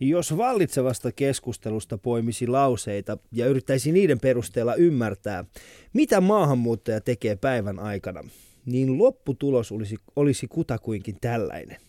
[0.00, 5.44] Jos vallitsevasta keskustelusta poimisi lauseita ja yrittäisi niiden perusteella ymmärtää,
[5.92, 8.24] mitä maahanmuuttaja tekee päivän aikana,
[8.66, 11.85] niin lopputulos olisi, olisi kutakuinkin tällainen.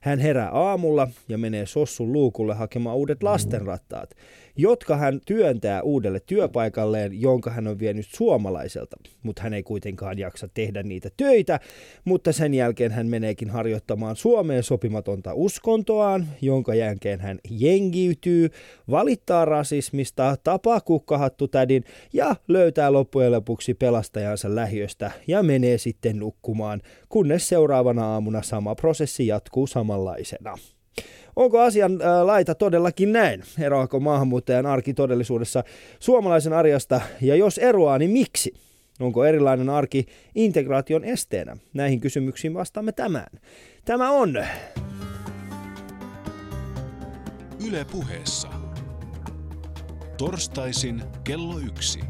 [0.00, 4.14] Hän herää aamulla ja menee sossun luukulle hakemaan uudet lastenrattaat,
[4.56, 8.96] jotka hän työntää uudelle työpaikalleen, jonka hän on vienyt suomalaiselta.
[9.22, 11.60] Mutta hän ei kuitenkaan jaksa tehdä niitä töitä,
[12.04, 18.50] mutta sen jälkeen hän meneekin harjoittamaan Suomeen sopimatonta uskontoaan, jonka jälkeen hän jengiytyy,
[18.90, 27.48] valittaa rasismista, tapaa kukkahattutädin ja löytää loppujen lopuksi pelastajansa lähiöstä ja menee sitten nukkumaan, kunnes
[27.48, 30.54] seuraavana aamuna sama prosessi jatkuu samanlaisena.
[31.36, 33.42] Onko asian ää, laita todellakin näin?
[33.60, 35.64] Eroako maahanmuuttajan arki todellisuudessa
[36.00, 37.00] suomalaisen arjesta?
[37.20, 38.54] Ja jos eroaa, niin miksi?
[39.00, 41.56] Onko erilainen arki integraation esteenä?
[41.74, 43.26] Näihin kysymyksiin vastaamme tämän.
[43.84, 44.44] Tämä on...
[47.68, 48.48] Yle puheessa.
[50.16, 52.00] Torstaisin kello yksi.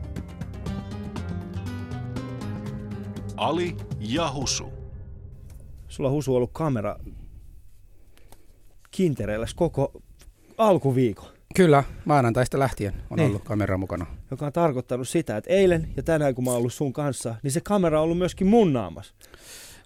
[3.37, 4.73] Ali ja Husu.
[5.89, 6.97] Sulla Husu ollut kamera
[8.99, 9.93] kintereilläs koko
[10.59, 11.29] alkuviikon.
[11.55, 13.29] Kyllä, maanantaista lähtien on Niin.
[13.29, 14.07] ollut kamera mukana.
[14.31, 17.51] Joka on tarkoittanut sitä, että eilen ja tänään kun mä oon ollut sun kanssa, niin
[17.53, 19.15] se kamera on ollut myöskin mun naamas.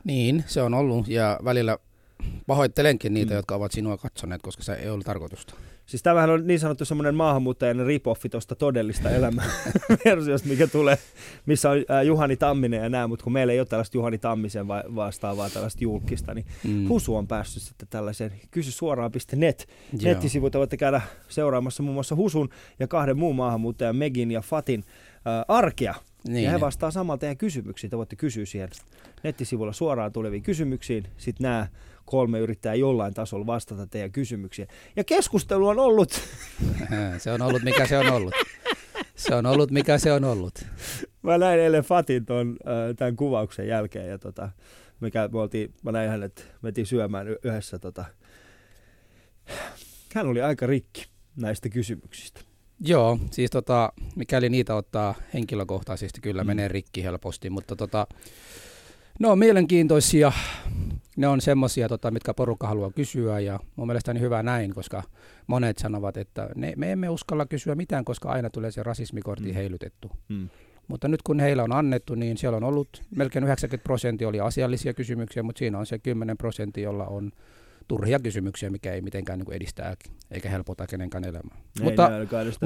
[0.05, 1.79] Niin, se on ollut ja välillä
[2.47, 3.35] pahoittelenkin niitä, Mm.
[3.35, 3.37] mm.
[3.37, 5.55] jotka ovat sinua katsoneet, koska se ei ollut tarkoitusta.
[5.87, 9.45] Siis tämähän on niin sanottu semmoinen maahanmuuttajan ripoffi tuosta todellista elämää
[10.05, 10.99] versiosta, mikä tulee,
[11.47, 14.69] missä on äh, Juhani Tamminen ja nämä, mutta kun meillä ei ole tällaista Juhani Tammisen
[14.69, 16.89] va- vastaavaa tällaista julkista, niin Mm.
[16.89, 20.01] Husu on päässyt sitten tällaiseen kysy suoraan.net Joo.
[20.13, 22.49] nettisivuilta voitte käydä seuraamassa muun muassa Husun
[22.81, 25.95] ja kahden muun maahanmuuttajan Megin ja Fatin äh, arkea.
[26.29, 26.45] Niin.
[26.45, 27.91] Ja he vastaa samalla teidän kysymyksiin.
[27.91, 28.69] Te voitte kysyä siihen
[29.23, 31.05] nettisivulla suoraan tuleviin kysymyksiin.
[31.17, 31.67] Sitten nämä
[32.05, 34.69] kolme yrittää jollain tasolla vastata teidän kysymyksiin.
[34.97, 36.21] Ja keskustelu on ollut,
[37.19, 38.35] se on ollut mikä se on ollut.
[39.17, 40.65] Se on ollut mikä se on ollut.
[41.23, 44.51] mä näin eilen Fatin ton, äh, tämän kuvauksen jälkeen ja tota,
[45.01, 47.79] mikä me oltiin, mä näin hänet, metiin syömään yhdessä.
[47.79, 48.05] Tota.
[50.15, 51.07] Hän oli aika rikki
[51.37, 52.41] näistä kysymyksistä.
[52.81, 56.47] Joo, siis tota, mikäli niitä ottaa henkilökohtaisesti, kyllä Mm.
[56.47, 56.51] mm.
[56.51, 58.07] menee rikki helposti, mutta tota,
[59.19, 60.33] ne on mielenkiintoisia.
[61.17, 65.03] Ne on semmoisia, tota, mitkä porukka haluaa kysyä ja mun mielestäni hyvä näin, koska
[65.47, 69.55] monet sanovat, että ne, me emme uskalla kysyä mitään, koska aina tulee se rasismikortti Mm.
[69.55, 70.09] heilytetty.
[70.29, 70.49] Mm.
[70.89, 74.95] Mutta nyt kun heillä on annettu, niin siellä on ollut melkein 90 prosenttia oli asiallisia
[74.95, 77.33] kysymyksiä, mutta siinä on se 10 prosenttia, jolla on
[77.89, 79.95] turhia kysymyksiä, mikä ei mitenkään niin edistää
[80.31, 81.57] eikä helpota kenenkään elämää.
[81.79, 82.11] Ei Mutta-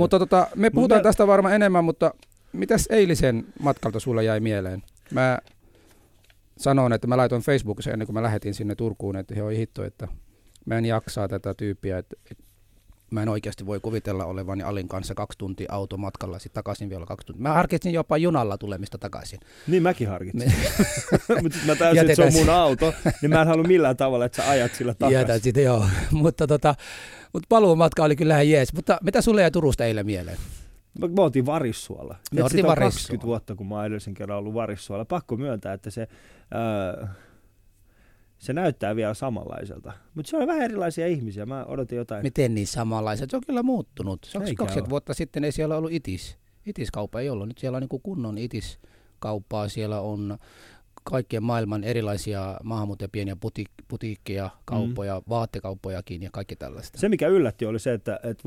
[0.01, 2.15] Mutta tota, me puhutaan mä- tästä varmaan enemmän, mutta
[2.53, 4.83] mitäs eilisen matkalta sulla jäi mieleen?
[5.11, 5.39] Mä
[6.59, 9.85] sanoin, että mä laitoin Facebookissa ennen kuin mä lähetin sinne Turkuun, että he oi hitto,
[9.85, 10.09] että
[10.65, 12.45] mä en jaksaa tätä tyyppiä, että, että
[13.11, 17.27] mä en oikeasti voi kuvitella olevani Alin kanssa kaksi tuntia automatkalla, sitten takaisin vielä kaksi
[17.27, 17.43] tuntia.
[17.43, 19.41] Mä harkitsin jopa junalla tulemista takaisin.
[19.67, 20.53] Niin mäkin harkitsin.
[21.43, 24.43] Mutta mä täysin, että se on mun auto, niin mä en halua millään tavalla, että
[24.43, 25.41] sä ajat sillä takaisin.
[25.41, 25.87] sitä, joo.
[26.11, 26.75] mutta, tota,
[27.33, 28.73] mutta paluumatka oli kyllä ihan jees.
[28.73, 30.39] Mutta mitä sulle jäi Turusta eilen mieleen?
[31.01, 32.17] Me, me oltiin Varissuolla.
[32.35, 32.93] Me oltiin on Varissuolla.
[32.93, 35.05] 20 vuotta, kun mä oon edellisen kerran ollut Varissuolla.
[35.05, 36.09] Pakko myöntää, että se,
[36.51, 37.15] ää,
[38.39, 39.93] se näyttää vielä samanlaiselta.
[40.15, 41.47] Mutta se on vähän erilaisia ihmisiä.
[41.47, 42.23] Mä odotin jotain.
[42.23, 43.31] Miten niin samanlaiset?
[43.31, 44.25] Se on kyllä muuttunut.
[44.25, 44.91] Se on Eikä 20 ole.
[44.91, 46.39] vuotta sitten ei siellä ollut itis.
[46.67, 47.49] Itiskauppa ei ollut.
[47.49, 49.69] Nyt siellä on niin kunnon itiskauppaa.
[49.69, 50.39] Siellä on
[51.05, 55.25] kaikkien maailman erilaisia maahanmuuttajia, pieniä buti- putiikkeja, kauppoja, mm.
[55.29, 56.99] vaatekauppojakin ja kaikki tällaista.
[56.99, 58.45] Se, mikä yllätti, oli se, että, että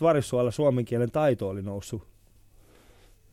[0.00, 2.06] Varissuolla suomen kielen taito oli noussut.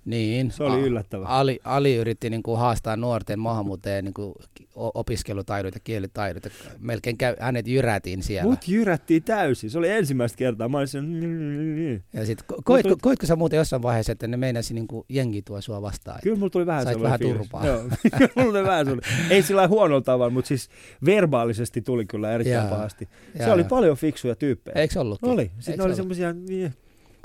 [0.08, 0.52] Niin.
[0.52, 1.28] Se oli yllättävää.
[1.28, 4.34] Ali, Ali yritti niin kuin haastaa nuorten maahanmuuttajien niin kuin
[4.76, 6.44] opiskelutaidot ja kielitaidot.
[6.80, 8.50] Melkein käy, hänet jyrätiin siellä.
[8.50, 9.70] Mut jyrättiin täysin.
[9.70, 10.70] Se oli ensimmäistä kertaa.
[10.70, 12.04] Mä olin sen...
[12.14, 15.06] ja sit, ko- koitko, Mut- koitko sä muuten jossain vaiheessa, että ne meinasi niin kuin
[15.10, 16.20] jengi tuo sua vastaan?
[16.24, 17.38] Kyllä mulla tuli vähän Sait sellainen vähän fiilis.
[17.50, 17.66] turpaa.
[17.68, 17.82] Joo,
[18.36, 19.12] mulla tuli vähän sellainen.
[19.32, 20.70] Ei sillä huonolla tavalla, mutta siis
[21.06, 22.70] verbaalisesti tuli kyllä erittäin Jaa.
[22.70, 23.10] pahasti.
[23.38, 23.54] Se Jaa.
[23.54, 24.76] oli paljon fiksuja tyyppejä.
[24.76, 25.30] Eikö ollutkin?
[25.30, 25.42] Oli.
[25.42, 25.96] Eikö Sitten ne oli ollut?
[25.96, 26.34] semmoisia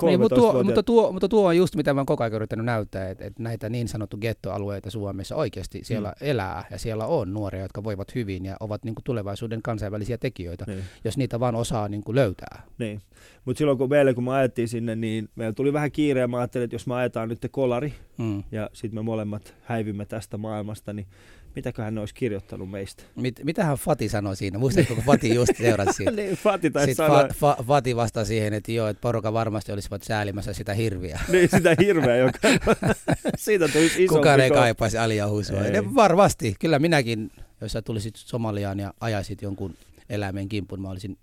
[0.03, 0.67] niin, mutta, tuo, 13-vuotiaat.
[0.67, 3.43] mutta, tuo, mutta tuo on just mitä mä oon koko ajan yrittänyt näyttää, että, että
[3.43, 6.27] näitä niin sanottu gettoalueita Suomessa oikeasti siellä Mm.
[6.29, 10.65] elää ja siellä on nuoria, jotka voivat hyvin ja ovat niin kuin tulevaisuuden kansainvälisiä tekijöitä,
[10.69, 12.63] Niin, jos niitä vaan osaa niin kuin löytää.
[12.79, 13.01] niin.
[13.45, 16.39] Mutta silloin kun meille, kun me ajettiin sinne, niin meillä tuli vähän kiire ja mä
[16.39, 18.43] ajattelin, että jos me ajetaan nyt kolari Mm.
[18.53, 21.07] ja sitten me molemmat häivymme tästä maailmasta, niin
[21.55, 23.03] mitäköhän ne olisi kirjoittanut meistä.
[23.17, 24.59] Mit, mitähän Fati sanoi siinä?
[24.59, 26.11] Muistatko, kun Fati just seurasi siitä?
[26.23, 29.73] niin, Fati taisi Sitten sanoa, fa, fa, Fati vastasi siihen, että joo, että porukka varmasti
[29.73, 31.21] olisivat säälimässä sitä hirviä.
[31.33, 32.39] niin, sitä hirveä, joka
[33.37, 35.65] siitä tulisi isompi Kukaan ei kaipaisi Alia Husua.
[35.65, 35.73] Ei.
[35.73, 36.57] Ne Varmasti.
[36.61, 39.75] Kyllä minäkin, jos sä tulisit Somaliaan ja ajaisit jonkun
[40.11, 41.19] eläimen kimpun, mä olisin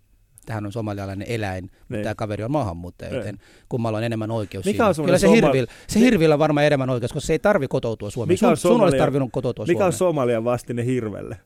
[0.50, 1.72] että hän on somalialainen eläin, Niin.
[1.90, 3.18] mutta tämä kaveri on maahanmuuttaja, Niin.
[3.18, 3.38] joten
[3.69, 4.88] kummalla on enemmän oikeus Mikä siinä.
[4.88, 7.40] on Kyllä se, semmoinen soma- hirvillä, se hirvillä on varmaan enemmän oikeus, koska se ei
[7.40, 8.34] tarvi kotoutua Suomeen.
[8.34, 10.13] Mikä on sun, sun olisi Somalia- tarvinnut kotoutua Mikä on Suomeen.
[10.13, 11.38] Somalian vastine hirvelle?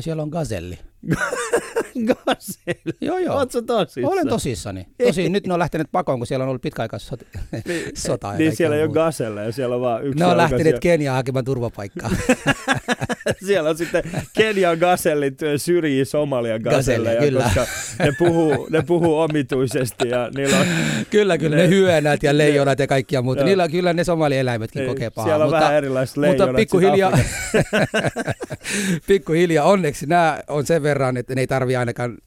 [0.00, 0.78] Siellä on gazelli.
[2.06, 2.92] Gaselli.
[3.00, 3.36] Joo, joo.
[3.38, 4.12] Oletko tosissaan?
[4.12, 4.86] Olen tosissani.
[5.06, 7.24] Tosin nyt ne on lähtenyt pakoon, kun siellä on ollut pitkäaikaissota.
[7.66, 9.00] Niin, sota niin kaikkea siellä ei ole muuta.
[9.00, 12.10] gaselle ja siellä on vaan yksi Ne on lähteneet Keniaan hakemaan turvapaikkaa.
[13.46, 14.02] Siellä on sitten
[14.36, 17.42] Kenian gasellit syrjii Somalian Gaselleja, kyllä.
[17.44, 17.66] koska
[17.98, 20.66] ne puhuu, ne puhuu omituisesti ja niillä on,
[21.10, 21.56] kyllä, kyllä.
[21.56, 23.40] Ne, Ne- hyönät ja leijonat ja kaikkia muuta.
[23.40, 23.46] Joo.
[23.46, 25.28] Niillä kyllä ne somalieläimetkin Niin, kokee pahaa.
[25.28, 26.56] siellä on mutta, vähän erilaiset mutta leijonat.
[26.56, 32.18] pikkuhiljaa, sit pikkuhiljaa onneksi nämä on sen verran, että ne ei tarvi ainakaan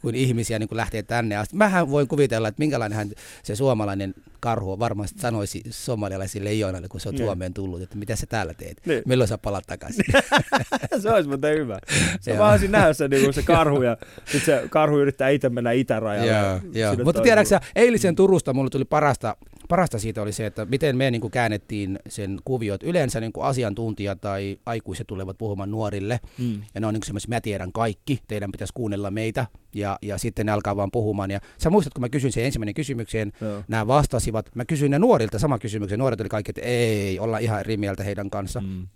[0.00, 1.56] kuin ihmisiä niin kuin lähteä tänne asti.
[1.56, 3.10] Mähän voin kuvitella, että minkälainen
[3.42, 7.24] se suomalainen karhu varmasti sanoisi somalialaisille leijonalle, kun se on Niin.
[7.24, 9.02] Suomeen tullut, että mitä sä täällä teet, Niin.
[9.06, 10.04] milloin sä palat takaisin.
[11.02, 11.78] se olisi muuten hyvä.
[12.20, 15.72] Se vaan haluaisin nähdä se, niin se karhu ja sitten se karhu yrittää itse mennä
[15.72, 16.32] itärajalle.
[16.32, 16.60] Joo,
[16.94, 17.04] joo.
[17.04, 19.36] Mutta tiedätkö sä, eilisen Turusta mulle tuli parasta,
[19.68, 22.82] parasta siitä oli se, että miten me niin kuin käännettiin sen kuviot.
[22.82, 26.20] Yleensä niin kuin asiantuntijat tai aikuiset tulevat puhumaan nuorille.
[26.38, 26.62] Mm.
[26.74, 29.46] Ja ne on niin semmoisia, mä tiedän kaikki, teidän pitäisi kuunnella meitä.
[29.74, 31.30] Ja, ja sitten ne alkaa vaan puhumaan.
[31.30, 33.62] Ja sä muistat, kun mä kysyin sen ensimmäinen kysymykseen, Joo.
[33.68, 34.50] nämä vastasivat.
[34.54, 35.98] Mä kysyin ne nuorilta sama kysymyksen.
[35.98, 38.60] Nuoret oli kaikki, että ei, olla ihan eri mieltä heidän kanssa.
[38.60, 38.86] Mm.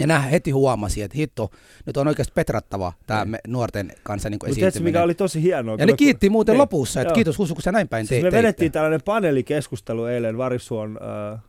[0.00, 1.50] Ja nämä heti huomasi, että hitto,
[1.86, 4.92] nyt on oikeasti petrattava tämä me nuorten kanssa niin Mutta tiedätkö, esiintyminen.
[5.00, 5.76] mikä oli tosi hienoa?
[5.78, 6.58] Ja ne kiitti muuten Niin.
[6.60, 7.14] lopussa, että Joo.
[7.14, 8.22] kiitos Husu, kun sä näin päin Siis teit.
[8.22, 8.38] me teitte.
[8.46, 10.98] vedettiin tällainen paneelikeskustelu eilen Varissuon
[11.34, 11.40] äh,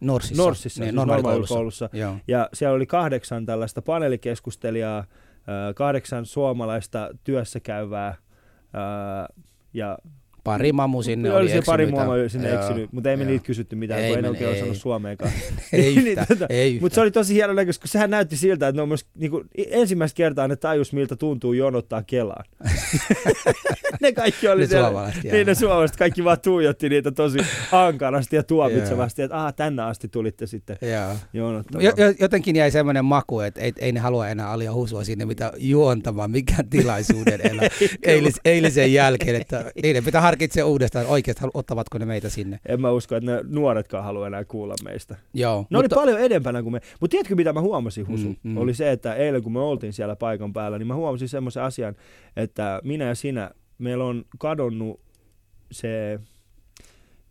[0.00, 1.90] Norssissa, Norssissa, niin, siis normaalikoulussa.
[2.28, 5.06] Ja siellä oli kahdeksan tällaista paneelikeskustelijaa, äh,
[5.74, 8.16] kahdeksan suomalaista työssä käyvää äh,
[9.74, 9.98] ja
[10.44, 13.44] Pari mamu sinne oli oli se pari mua sinne Joo, eksynyt, mutta ei me niitä
[13.44, 14.56] kysytty mitään, Ei kun en oikein ei.
[14.56, 15.32] osannut suomeenkaan.
[15.72, 18.68] Ei Niin, yhtään, tota, ei Mutta se oli tosi hieno näköistä, kun sehän näytti siltä,
[18.68, 22.44] että ne on myös, niinku, ensimmäistä kertaa ne tajus, miltä tuntuu jonottaa Kelaan.
[24.02, 25.12] ne kaikki oli Ne siellä.
[25.32, 27.38] Niin ne suomalaiset kaikki vaan tuijotti niitä tosi
[27.72, 30.76] ankarasti ja tuomitsevasti, että aha, tänne asti tulitte sitten
[31.32, 31.84] jonottamaan.
[31.84, 35.24] Jo, jo, jotenkin jäi semmoinen maku, että ei, ei ne halua enää Alia Husua sinne
[35.24, 37.68] mitä juontamaan mikään tilaisuuden enää
[38.02, 42.60] eilis, eilisen jälkeen, että niiden pitää harkitse uudestaan oikeasti, ottavatko ne meitä sinne.
[42.66, 45.16] En mä usko, että ne nuoretkaan haluaa enää kuulla meistä.
[45.34, 46.80] Joo, Ne oli paljon edempänä kuin me.
[47.00, 48.28] Mutta tiedätkö, mitä mä huomasin, Husu?
[48.28, 48.56] Mm, mm.
[48.56, 51.94] Oli se, että eilen kun me oltiin siellä paikan päällä, niin mä huomasin semmoisen asian,
[52.36, 55.00] että minä ja sinä, meillä on kadonnut
[55.72, 56.20] se...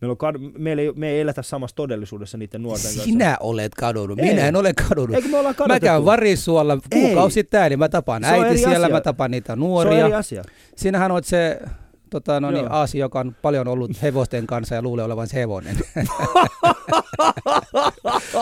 [0.00, 3.04] Meillä on kad- meillä ei, me ei eletä samassa todellisuudessa niiden nuorten kanssa.
[3.04, 4.26] Sinä olet kadonnut, Ei.
[4.30, 5.16] minä en ole kadonnut.
[5.16, 5.86] Eikö me ollaan Mä kadotettu?
[5.86, 8.96] käyn varissuolla kuukausittain, niin mä tapaan äiti siellä, asia.
[8.96, 10.04] mä tapaan niitä Se on nuoria.
[10.04, 10.42] eri asia.
[10.76, 11.60] Sinähän olet se
[12.12, 12.72] tota, no niin.
[12.72, 15.76] Aasi, joka on paljon ollut hevosten kanssa ja luulee olevansa hevonen.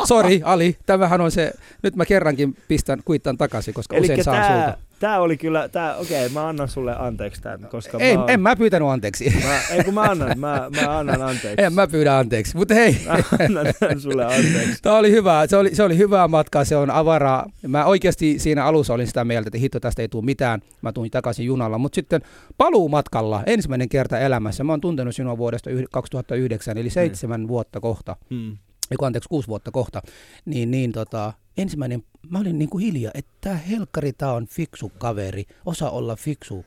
[0.09, 1.53] Sori, Ali, tämähän on se,
[1.83, 4.79] nyt mä kerrankin pistän kuittan takaisin, koska Eli usein saan tää, sulta.
[5.01, 8.41] Tää oli kyllä, tää, okei, mä annan sulle anteeksi tämän, koska Ei, mä oon, en
[8.41, 9.35] mä pyytänyt anteeksi.
[9.45, 11.65] mä, ei kun mä annan, mä, mä annan anteeksi.
[11.65, 12.97] en mä pyydä anteeksi, mutta hei.
[13.07, 13.13] Mä
[13.45, 14.83] annan sulle anteeksi.
[14.83, 17.47] Tämä oli hyvä, se oli, se oli hyvää matkaa, se on avaraa.
[17.69, 20.61] Mä oikeasti siinä alussa olin sitä mieltä, että hitto tästä ei tule mitään.
[20.83, 22.21] Mä tulin takaisin junalla, mutta sitten
[22.59, 24.65] paluumatkalla ensimmäinen kerta elämässä.
[24.65, 28.17] Mä oon tuntenut sinua vuodesta yh- 2009, eli seitsemän vuotta kohta.
[28.31, 28.57] Hmm.
[28.91, 30.03] Eiku, anteeksi, kuusi vuotta kohta.
[30.45, 34.93] Niin, niin tota, ensimmäinen, mä olin niin kuin hiljaa, että tämä Helkkari, tää on fiksu
[34.99, 36.65] kaveri, osa olla fiksu.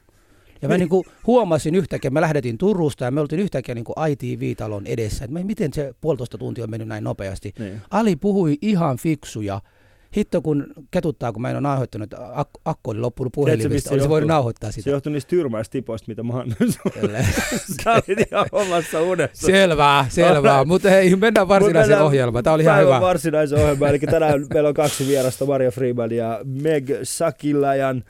[0.61, 3.95] Ja mä niin kuin huomasin yhtäkkiä, me lähdettiin Turusta ja me oltiin yhtäkkiä niin kuin
[4.09, 7.53] ITV-talon edessä, että miten se puolitoista tuntia on mennyt näin nopeasti.
[7.59, 7.81] Niin.
[7.91, 9.61] Ali puhui ihan fiksuja.
[10.17, 13.93] Hitto kun ketuttaa, kun mä en ole nauhoittanut, että ak- akku oli loppunut puhelimesta, se
[13.93, 14.89] olisi voinut nauhoittaa Se sitä.
[14.89, 17.25] johtui niistä tyrmäistipoista, mitä mä annan sulle.
[17.83, 19.45] Sä olit ihan omassa unessa.
[19.47, 19.99] selvää.
[19.99, 20.67] Alright.
[20.67, 22.43] Mutta hei, mennään varsinaiseen ohjelmaan.
[22.43, 23.01] Tämä oli ihan hyvä.
[23.01, 23.89] varsinaisen ohjelman.
[23.89, 28.03] Eli tänään meillä on kaksi vierasta, Maria Freeman ja Meg Sakilajan.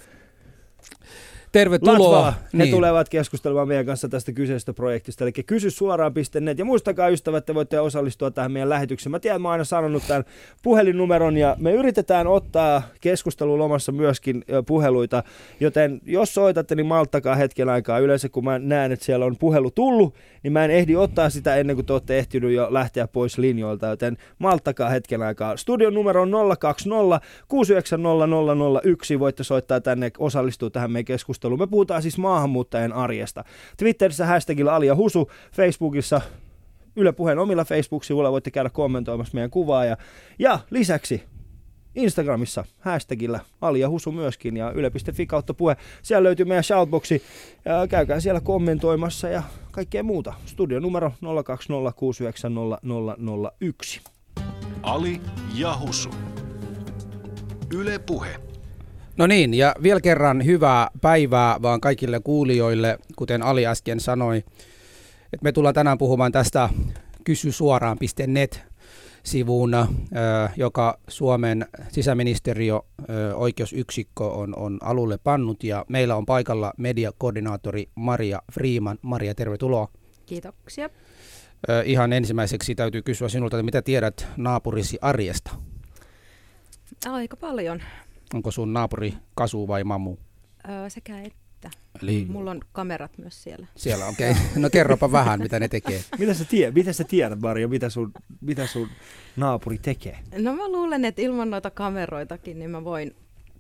[1.54, 2.22] Tervetuloa.
[2.22, 2.34] Latvaa.
[2.58, 5.24] He tulevat keskustelemaan meidän kanssa tästä kyseisestä projektista.
[5.24, 6.58] Eli kysy suoraan.net.
[6.58, 9.12] Ja muistakaa ystävät, että voitte osallistua tähän meidän lähetykseen.
[9.12, 10.24] Mä tiedän, mä oon aina sanonut tämän
[10.64, 15.24] puhelinnumeron ja me yritetään ottaa keskustelun lomassa myöskin puheluita.
[15.60, 18.00] Joten jos soitatte, niin malttakaa hetken aikaa.
[18.00, 21.56] Yleensä kun mä näen, että siellä on puhelu tullut, niin mä en ehdi ottaa sitä
[21.56, 23.88] ennen kuin te olette ehtinyt jo lähteä pois linjoilta.
[23.88, 25.58] Joten malttakaa hetken aikaa.
[25.58, 28.28] Studion numero on 020 690
[28.84, 29.20] 001.
[29.20, 31.43] Voitte soittaa tänne, osallistua tähän meidän keskusteluun.
[31.50, 33.44] Me puhutaan siis maahanmuuttajien arjesta.
[33.78, 36.22] Twitterissä hashtagilla Ali ja Husu, Facebookissa
[36.96, 39.86] Yle Puheen omilla Facebook-sivuilla voitte käydä kommentoimassa meidän kuvaa.
[39.86, 39.98] Ja,
[40.40, 41.24] ja lisäksi
[41.96, 45.78] Instagramissa hashtagillä Ali ja Husu myöskin ja yle.fi kautta puhe.
[46.02, 47.22] Siellä löytyy meidän shoutboxi.
[47.66, 50.34] Ja käykää siellä kommentoimassa ja kaikkea muuta.
[50.46, 54.02] Studio numero 020690001.
[54.82, 55.22] Ali
[55.56, 56.10] ja Husu.
[57.74, 58.53] Yle Puhe.
[59.18, 64.38] No niin, ja vielä kerran hyvää päivää vaan kaikille kuulijoille, kuten Ali äsken sanoi.
[65.34, 66.70] Että me tullaan tänään puhumaan tästä
[67.24, 68.64] kysysuoraan.net
[69.24, 69.88] sivuuna,
[70.56, 72.80] joka Suomen sisäministeriö
[73.36, 75.64] oikeusyksikkö on, on alulle pannut.
[75.64, 79.00] Ja meillä on paikalla mediakoordinaattori Maria Freeman.
[79.02, 79.88] Maria, tervetuloa.
[80.26, 80.90] Kiitoksia.
[81.86, 85.52] Ihan ensimmäiseksi täytyy kysyä sinulta, että mitä tiedät naapurisi arjesta?
[87.10, 87.82] Aika paljon.
[88.34, 90.18] Onko sun naapuri Kasu vai Mamu?
[90.70, 91.70] Öö, sekä että.
[92.02, 92.26] Eli...
[92.30, 93.68] Mulla on kamerat myös siellä.
[93.76, 94.32] Siellä, okei.
[94.32, 94.44] Okay.
[94.62, 96.04] No kerropa vähän, mitä ne tekee.
[96.20, 98.12] mitä, sä tiedät, mitä sä tiedät, Maria, mitä sun,
[98.42, 98.90] mitä sun
[99.36, 100.20] naapuri tekee?
[100.38, 103.16] No mä luulen, että ilman noita kameroitakin, niin mä voin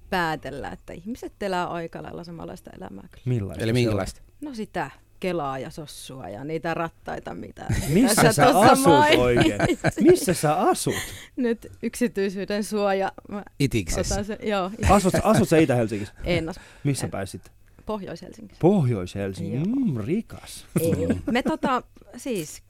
[0.09, 3.07] päätellä, että ihmiset elää aika lailla samanlaista elämää.
[3.11, 3.23] Kyllä.
[3.25, 3.63] Millaista?
[3.63, 4.21] Eli minkälaista?
[4.41, 4.91] No sitä
[5.23, 9.19] kelaa ja sossua ja niitä rattaita, mitä Missä sä, sä asut main.
[9.19, 9.61] oikein?
[10.01, 10.95] Missä sä asut?
[11.35, 13.11] Nyt yksityisyyden suoja.
[13.59, 14.23] Itiksessä.
[14.23, 14.71] Sen, joo.
[14.89, 16.13] Asut, asut sä Itä-Helsingissä?
[16.23, 16.59] En asu.
[16.83, 17.53] Missä päin sitten?
[17.85, 18.59] Pohjois-Helsingissä.
[18.61, 20.65] Pohjois-Helsinki, mm, rikas.
[20.81, 21.07] Ei.
[21.31, 21.83] Me tota,
[22.17, 22.63] siis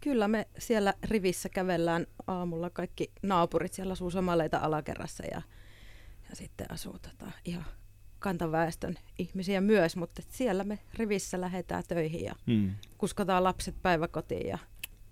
[0.00, 5.42] kyllä me siellä rivissä kävellään aamulla kaikki naapurit, siellä asuu samaleita alakerrassa ja,
[6.30, 7.64] ja sitten asuu tota, ihan
[8.24, 12.70] kantaväestön ihmisiä myös, mutta siellä me rivissä lähdetään töihin ja hmm.
[12.98, 14.58] kuskataan lapset päiväkotiin ja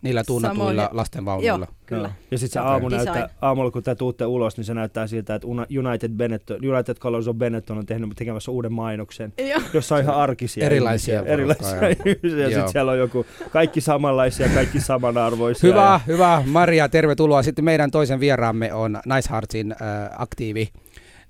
[0.02, 1.66] Niillä tunnatuilla lastenvaunuilla.
[1.70, 2.08] Joo, kyllä.
[2.08, 2.12] Joo.
[2.30, 5.48] Ja sitten se aamu näyttää, aamulla kun te tuutte ulos, niin se näyttää siltä, että
[5.78, 9.60] United, Benetton, United Colors of Benetton on tehnyt tekemässä uuden mainoksen, Joo.
[9.72, 11.32] jossa on ihan arkisia Erilaisia ihmisiä.
[11.32, 12.42] Erilaisia ihmisiä.
[12.42, 15.68] Ja sitten siellä on joku, kaikki samanlaisia, kaikki samanarvoisia.
[15.68, 16.00] Hyvä, ja...
[16.06, 16.42] hyvä.
[16.46, 17.42] Maria, tervetuloa.
[17.42, 19.78] Sitten meidän toisen vieraamme on Nice Heartsin äh,
[20.18, 20.68] aktiivi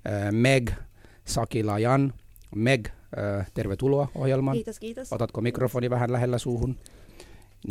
[0.07, 0.69] äh, Meg
[1.25, 2.13] Sakilajan.
[2.55, 4.57] Meg, äh, tervetuloa ohjelmaan.
[4.57, 5.13] Kiitos, kiitos.
[5.13, 6.77] Otatko mikrofoni vähän lähellä suuhun?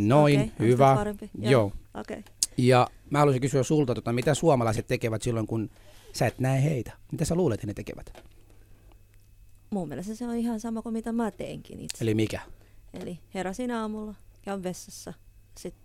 [0.01, 0.97] Noin, okay, hyvä.
[1.39, 1.73] Joo.
[1.95, 2.23] Okay.
[2.57, 5.71] Ja mä haluaisin kysyä sulta, tota, mitä suomalaiset tekevät silloin, kun
[6.13, 6.93] sä et näe heitä?
[7.13, 8.25] Mitä sä luulet, että ne tekevät?
[9.71, 12.05] Mun mielestä se on ihan sama kuin mitä mä teenkin itse.
[12.05, 12.41] Eli mikä?
[12.95, 15.13] Eli heräsin aamulla, käyn vessassa,
[15.59, 15.82] sitten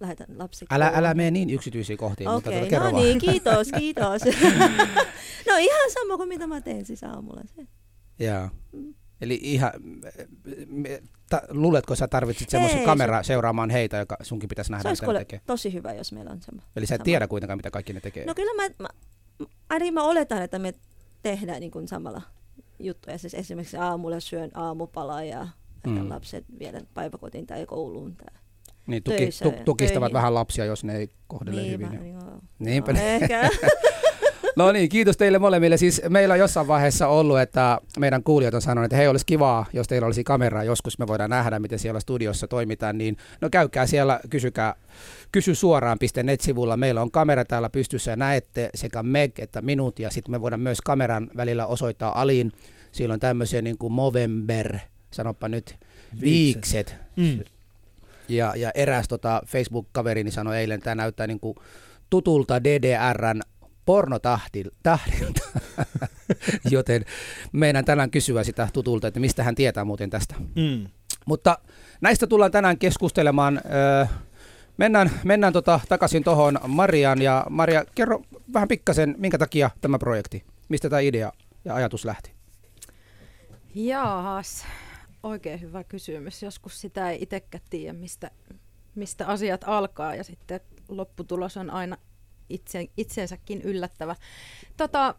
[0.00, 3.68] lähetän lapsi Älä, älä mene niin yksityisiä kohtiin, okay, mutta tuota, kerro no niin, kiitos,
[3.78, 4.22] kiitos.
[5.48, 7.42] no ihan sama kuin mitä mä teen siis aamulla.
[7.56, 7.66] Se.
[8.18, 8.50] Jaa.
[8.72, 8.94] Mm.
[9.20, 9.72] Eli ihan,
[11.30, 15.18] ta, luuletko sä tarvitsit semmoisen kamera seuraamaan heitä, joka sunkin pitäisi nähdä, se mitä ne
[15.18, 15.40] tekee?
[15.46, 16.62] tosi hyvä, jos meillä on sama.
[16.76, 18.24] Eli sä et tiedä kuitenkaan, mitä kaikki ne tekee?
[18.26, 18.88] No kyllä mä, mä
[19.68, 20.74] ainakin mä oletan, että me
[21.22, 22.22] tehdään niin kuin samalla
[22.78, 23.18] juttuja.
[23.18, 25.48] Siis esimerkiksi aamulla syön aamupalaa ja
[25.86, 26.08] mm.
[26.08, 28.16] lapset viedä päiväkotiin tai kouluun.
[28.16, 28.39] Tai
[28.90, 30.14] niin, tuki, tu, tukistavat töihin.
[30.14, 31.90] vähän lapsia, jos ne ei kohdele niin, hyvin.
[31.90, 32.40] Niin, joo.
[32.58, 32.92] Niinpä.
[32.92, 33.50] No, ehkä.
[34.56, 35.76] No niin, kiitos teille molemmille.
[35.76, 39.66] Siis meillä on jossain vaiheessa ollut, että meidän kuulijat on sanonut, että hei, olisi kivaa,
[39.72, 43.86] jos teillä olisi kamera, joskus me voidaan nähdä, miten siellä studiossa toimitaan, niin no käykää
[43.86, 44.74] siellä, kysykää,
[45.32, 46.76] kysy suoraan.net-sivulla.
[46.76, 50.60] Meillä on kamera täällä pystyssä ja näette sekä Meg että minut ja sitten me voidaan
[50.60, 52.52] myös kameran välillä osoittaa Aliin.
[52.92, 54.78] Siellä on tämmöisiä niin kuin Movember,
[55.10, 55.76] sanoppa nyt,
[56.20, 56.96] viikset.
[57.16, 57.40] Mm.
[58.30, 61.54] Ja, ja eräs tota Facebook-kaverini sanoi eilen, että tämä näyttää niin kuin
[62.10, 63.40] tutulta DDRn
[63.86, 64.98] pornotahdilta,
[66.70, 67.04] joten
[67.52, 70.34] meidän tänään kysyä sitä tutulta, että mistä hän tietää muuten tästä.
[70.56, 70.86] Mm.
[71.26, 71.58] Mutta
[72.00, 73.60] näistä tullaan tänään keskustelemaan.
[74.76, 78.22] mennään mennään tota, takaisin tuohon Marian ja Maria, kerro
[78.52, 81.32] vähän pikkasen, minkä takia tämä projekti, mistä tämä idea
[81.64, 82.32] ja ajatus lähti?
[83.74, 84.66] Jaahas,
[85.22, 86.42] oikein hyvä kysymys.
[86.42, 88.30] Joskus sitä ei itsekään tiedä, mistä,
[88.94, 91.96] mistä asiat alkaa ja sitten lopputulos on aina
[92.48, 94.16] itse, itsensäkin yllättävä.
[94.76, 95.14] Tota,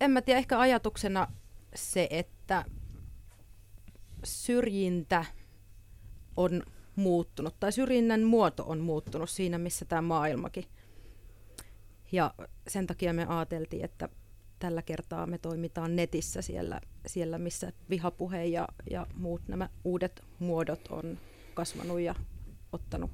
[0.00, 1.28] en mä tiedä, ehkä ajatuksena
[1.74, 2.64] se, että
[4.24, 5.24] syrjintä
[6.36, 6.62] on
[6.96, 10.64] muuttunut, tai syrjinnän muoto on muuttunut siinä, missä tämä maailmakin.
[12.12, 12.34] Ja
[12.68, 14.08] sen takia me ajateltiin, että
[14.58, 20.88] tällä kertaa me toimitaan netissä siellä, siellä missä vihapuhe ja, ja muut nämä uudet muodot
[20.90, 21.18] on
[21.54, 22.14] kasvanut ja
[22.72, 23.10] ottanut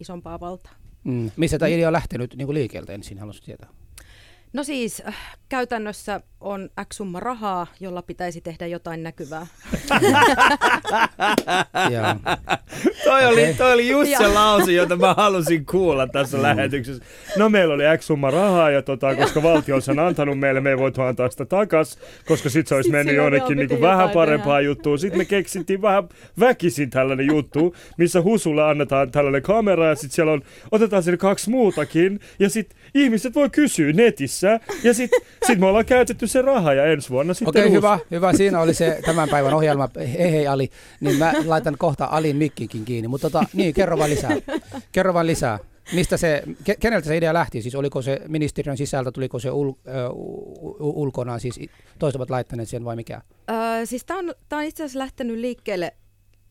[0.00, 0.74] isompaa valtaa.
[1.04, 1.30] Mm.
[1.36, 3.68] Missä tämä idea on lähtenyt niin kuin liikeeltä ensin, haluaisin tietää?
[4.56, 5.14] No siis äh,
[5.48, 9.46] käytännössä on X summa rahaa, jolla pitäisi tehdä jotain näkyvää.
[13.04, 16.42] toi, oli, toi oli just se lause, jota mä halusin kuulla tässä mm.
[16.42, 17.04] lähetyksessä.
[17.36, 20.70] No meillä oli X summa rahaa, ja tota, koska valtio on sen antanut meille, me
[20.70, 24.98] ei voitu antaa sitä takas, koska sit se olisi mennyt jonnekin niin vähän parempaa juttua.
[24.98, 26.08] Sitten me keksittiin vähän
[26.40, 31.50] väkisin tällainen juttu, missä Husulle annetaan tällainen kamera, ja sitten siellä on, otetaan sinne kaksi
[31.50, 34.45] muutakin, ja sitten ihmiset voi kysyä netissä,
[34.82, 37.98] ja sitten sit me ollaan käytetty se raha, ja ensi vuonna sitten Okei, okay, hyvä,
[38.10, 38.32] hyvä.
[38.32, 39.88] Siinä oli se tämän päivän ohjelma.
[39.98, 43.08] Hei hei Ali, niin mä laitan kohta Alin mikkikin kiinni.
[43.08, 44.36] Mutta tota, niin, kerro vaan lisää.
[44.92, 45.58] Kerro vaan lisää.
[45.94, 47.62] Mistä se, ke, keneltä se idea lähti?
[47.62, 50.08] Siis oliko se ministeriön sisältä, tuliko se ul, ö,
[50.78, 51.60] ulkona, siis
[51.98, 53.20] toiset ovat laittaneet sen vai mikä?
[53.50, 55.92] Öö, siis tämä on, tää on itse asiassa lähtenyt liikkeelle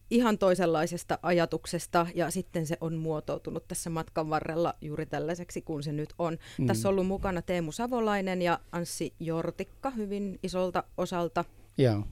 [0.10, 5.92] ihan toisenlaisesta ajatuksesta ja sitten se on muotoutunut tässä matkan varrella juuri tällaiseksi kuin se
[5.92, 6.38] nyt on.
[6.58, 6.68] Mm.
[6.68, 11.46] Tässä on ollut mukana Teemu Savolainen ja Anssi Jortikka hyvin isolta osalta.
[11.78, 12.04] Joo.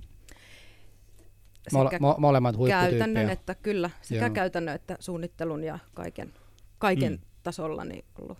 [1.73, 4.33] Mole, mo, molemmat Käytännön, että kyllä, sekä Joo.
[4.33, 6.33] käytännön että suunnittelun ja kaiken,
[6.77, 7.19] kaiken mm.
[7.43, 8.37] tasolla niin ollut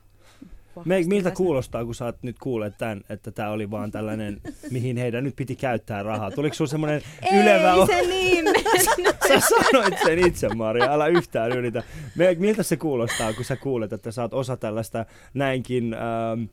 [0.85, 5.23] me, miltä kuulostaa, kun saat nyt kuulleet tämän, että tämä oli vaan tällainen, mihin heidän
[5.23, 6.31] nyt piti käyttää rahaa?
[6.31, 7.01] Tuliko sinulla semmoinen
[7.41, 7.73] ylevä...
[7.73, 8.45] Ei se niin!
[9.27, 11.83] sä sanoit sen itse, Maria, älä yhtään ylitä.
[12.15, 15.93] Me, miltä se kuulostaa, kun sä kuulet, että saat osa tällaista näinkin...
[15.93, 16.43] Ähm,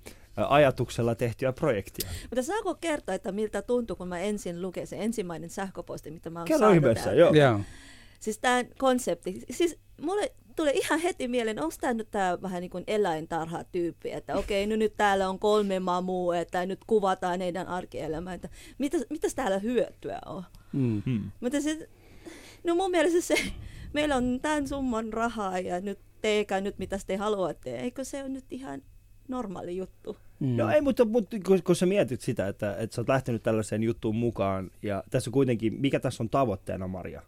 [0.49, 2.11] ajatuksella tehtyä projektia.
[2.23, 6.39] Mutta saako kertoa, että miltä tuntuu, kun mä ensin luken se ensimmäinen sähköposti, mitä mä
[6.39, 7.35] oon Kerro saanut ihmeessä, joo.
[7.35, 7.61] Yeah.
[8.21, 12.71] Siis tämä konsepti, siis mulle tulee ihan heti mieleen, onko tämä nyt tämä vähän niin
[12.71, 18.35] kuin eläintarha-tyyppi, että okei, no nyt täällä on kolme mamua, että nyt kuvataan heidän arkielämää,
[18.35, 18.49] että
[18.79, 20.45] mitä, mitäs täällä hyötyä on?
[20.73, 21.03] Mm.
[21.07, 21.89] hmm Mutta se,
[22.65, 23.35] no mun mielestä se,
[23.93, 28.29] meillä on tämän summan rahaa ja nyt teekää nyt mitä te haluatte, eikö se ole
[28.29, 28.83] nyt ihan
[29.29, 30.17] normaali juttu?
[30.41, 30.57] Mm.
[30.57, 33.83] No ei, mutta, mutta kun, kun sä mietit sitä, että, että sä oot lähtenyt tällaiseen
[33.83, 37.23] juttuun mukaan, ja tässä kuitenkin, mikä tässä on tavoitteena, Maria?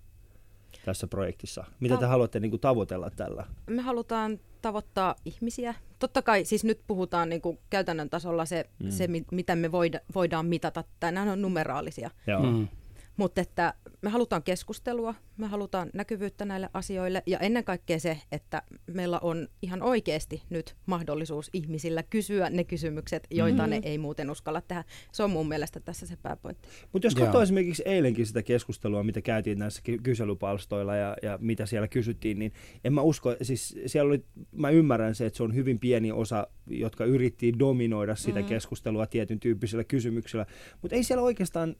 [0.84, 1.64] Tässä projektissa?
[1.80, 3.46] Mitä te haluatte niin kuin, tavoitella tällä?
[3.66, 5.74] Me halutaan tavoittaa ihmisiä.
[5.98, 8.90] Totta kai siis nyt puhutaan niin kuin käytännön tasolla se, mm.
[8.90, 10.84] se mitä me voida, voidaan mitata.
[11.00, 12.10] Tänään on numeraalisia.
[12.26, 12.42] Joo.
[12.42, 12.68] Mm.
[13.16, 18.62] Mutta että me halutaan keskustelua, me halutaan näkyvyyttä näille asioille ja ennen kaikkea se, että
[18.86, 23.70] meillä on ihan oikeasti nyt mahdollisuus ihmisillä kysyä ne kysymykset, joita mm-hmm.
[23.70, 24.84] ne ei muuten uskalla tehdä.
[25.12, 26.68] Se on mun mielestä tässä se pääpointti.
[26.92, 31.88] Mutta jos katsoo esimerkiksi eilenkin sitä keskustelua, mitä käytiin näissä kyselypalstoilla ja, ja mitä siellä
[31.88, 32.52] kysyttiin, niin
[32.84, 36.46] en mä usko, siis siellä oli, mä ymmärrän se, että se on hyvin pieni osa,
[36.66, 38.48] jotka yritti dominoida sitä mm-hmm.
[38.48, 40.46] keskustelua tietyn tyyppisillä kysymyksillä,
[40.82, 41.76] mutta ei siellä oikeastaan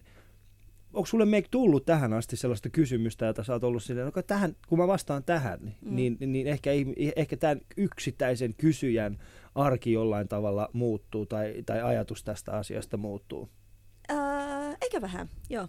[0.92, 4.56] onko sulle meik tullut tähän asti sellaista kysymystä, jota sä oot ollut silleen, että tähän,
[4.68, 5.96] kun mä vastaan tähän, mm.
[5.96, 6.70] niin, niin ehkä,
[7.16, 9.18] ehkä tämän yksittäisen kysyjän
[9.54, 13.48] arki jollain tavalla muuttuu tai, tai ajatus tästä asiasta muuttuu?
[14.10, 15.68] Äh, eikä vähän, joo.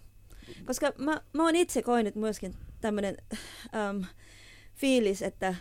[0.64, 3.16] Koska mä, mä oon itse koinut myöskin tämmöinen
[3.74, 4.02] ähm,
[4.74, 5.54] fiilis, että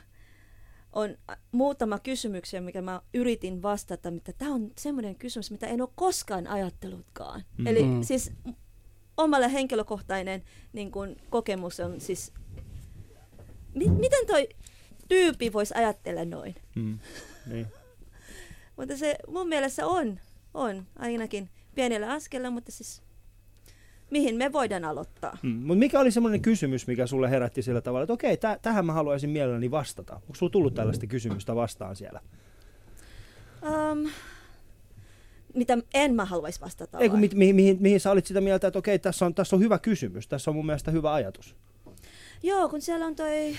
[0.93, 1.17] on
[1.51, 6.47] muutama kysymyksiä, mikä mä yritin vastata, mutta tämä on semmoinen kysymys, mitä en ole koskaan
[6.47, 7.43] ajattelutkaan.
[7.57, 7.67] Mm.
[7.67, 8.31] Eli siis
[9.17, 12.33] omalla henkilökohtainen niin kun, kokemus on siis,
[13.75, 14.49] mi- miten toi
[15.07, 16.55] tyyppi voisi ajatella noin?
[16.75, 16.99] Mm.
[17.45, 17.67] Niin.
[18.77, 20.19] mutta se mun mielestä on,
[20.53, 23.01] on ainakin pienellä askella, mutta siis
[24.09, 25.37] mihin me voidaan aloittaa.
[25.43, 25.49] Mm.
[25.49, 28.93] Mutta mikä oli semmoinen kysymys, mikä sulle herätti sillä tavalla, että okei, täh- tähän mä
[28.93, 30.15] haluaisin mielelläni vastata.
[30.15, 32.19] Onko sulla tullut tällaista kysymystä vastaan siellä?
[33.61, 34.09] Um,
[35.53, 36.99] mitä en mä haluaisi vastata.
[36.99, 39.55] Ei, kun mi- mihin, mihin, mihin sä olit sitä mieltä, että okei, tässä on, tässä
[39.55, 41.55] on hyvä kysymys, tässä on mun mielestä hyvä ajatus.
[42.43, 43.57] Joo, kun siellä on toi,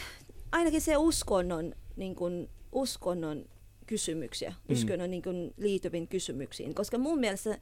[0.53, 3.45] ainakin se uskonnon, niin kun, uskonnon
[3.87, 4.73] kysymyksiä, mm.
[4.73, 7.59] uskonnon niin kun, liittyviin kysymyksiin, koska mun mielestä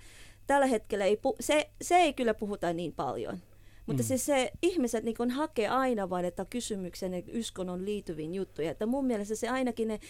[0.47, 3.39] tällä hetkellä ei, pu- se, se ei kyllä puhuta niin paljon.
[3.87, 4.07] Mutta mm.
[4.07, 8.71] siis se ihmiset niin hakee aina vain, että kysymyksen uskonnon liittyviin juttuja.
[8.71, 10.01] Että mun mielestä se ainakin ne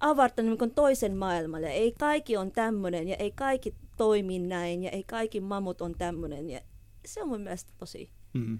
[0.00, 1.70] avartanut niin toisen maailmalle.
[1.70, 6.50] Ei kaikki on tämmöinen ja ei kaikki toimi näin ja ei kaikki mamut on tämmöinen.
[6.50, 6.60] Ja
[7.06, 8.58] se on mun mielestä tosi mm.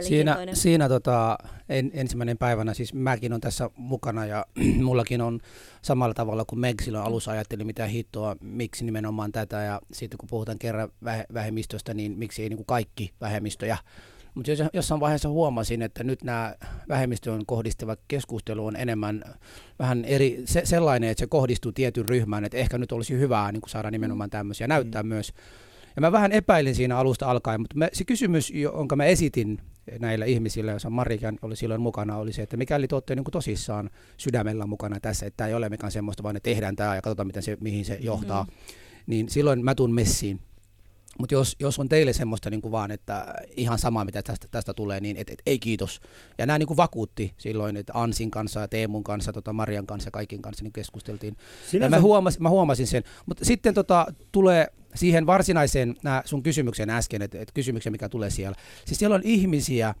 [0.00, 4.46] Siinä, siinä tota, en, ensimmäinen päivänä, siis mäkin on tässä mukana ja
[4.84, 5.40] mullakin on
[5.82, 10.28] samalla tavalla kuin Meg silloin alussa ajatteli, mitä hittoa, miksi nimenomaan tätä ja sitten kun
[10.28, 10.88] puhutaan kerran
[11.34, 13.78] vähemmistöstä, niin miksi ei niin kuin kaikki vähemmistöjä
[14.34, 16.54] mutta jos, jossain vaiheessa huomasin, että nyt nämä
[16.88, 19.24] vähemmistöön kohdistuva keskustelu on enemmän
[19.78, 23.62] vähän eri, se, sellainen, että se kohdistuu tietyn ryhmään, että ehkä nyt olisi hyvää niin
[23.66, 25.08] saada nimenomaan tämmöisiä näyttää mm.
[25.08, 25.32] myös.
[25.96, 29.58] Ja mä vähän epäilin siinä alusta alkaen, mutta me, se kysymys, jonka mä esitin
[29.98, 33.32] näille ihmisille, jossa Marikan oli silloin mukana, oli se, että mikäli te olette niin kuin
[33.32, 37.02] tosissaan sydämellä mukana tässä, että tämä ei ole mikään semmoista, vaan että tehdään tämä ja
[37.02, 38.50] katsotaan, miten se, mihin se johtaa, mm.
[39.06, 40.40] niin silloin mä tuun messiin
[41.18, 44.74] mutta jos, jos on teille semmoista niin kuin vaan, että ihan sama mitä tästä, tästä
[44.74, 46.00] tulee, niin et, et, ei kiitos.
[46.38, 50.06] Ja nämä niin kuin vakuutti silloin, että Ansin kanssa ja Teemun kanssa, tota Marian kanssa
[50.06, 51.36] ja kaikin kanssa niin keskusteltiin.
[51.70, 53.02] Sinä ja mä, huomasin, mä huomasin sen.
[53.26, 58.30] Mutta sitten tota, tulee siihen varsinaiseen nää sun kysymykseen äsken, että et kysymyksen mikä tulee
[58.30, 58.56] siellä.
[58.84, 59.94] Siis siellä on ihmisiä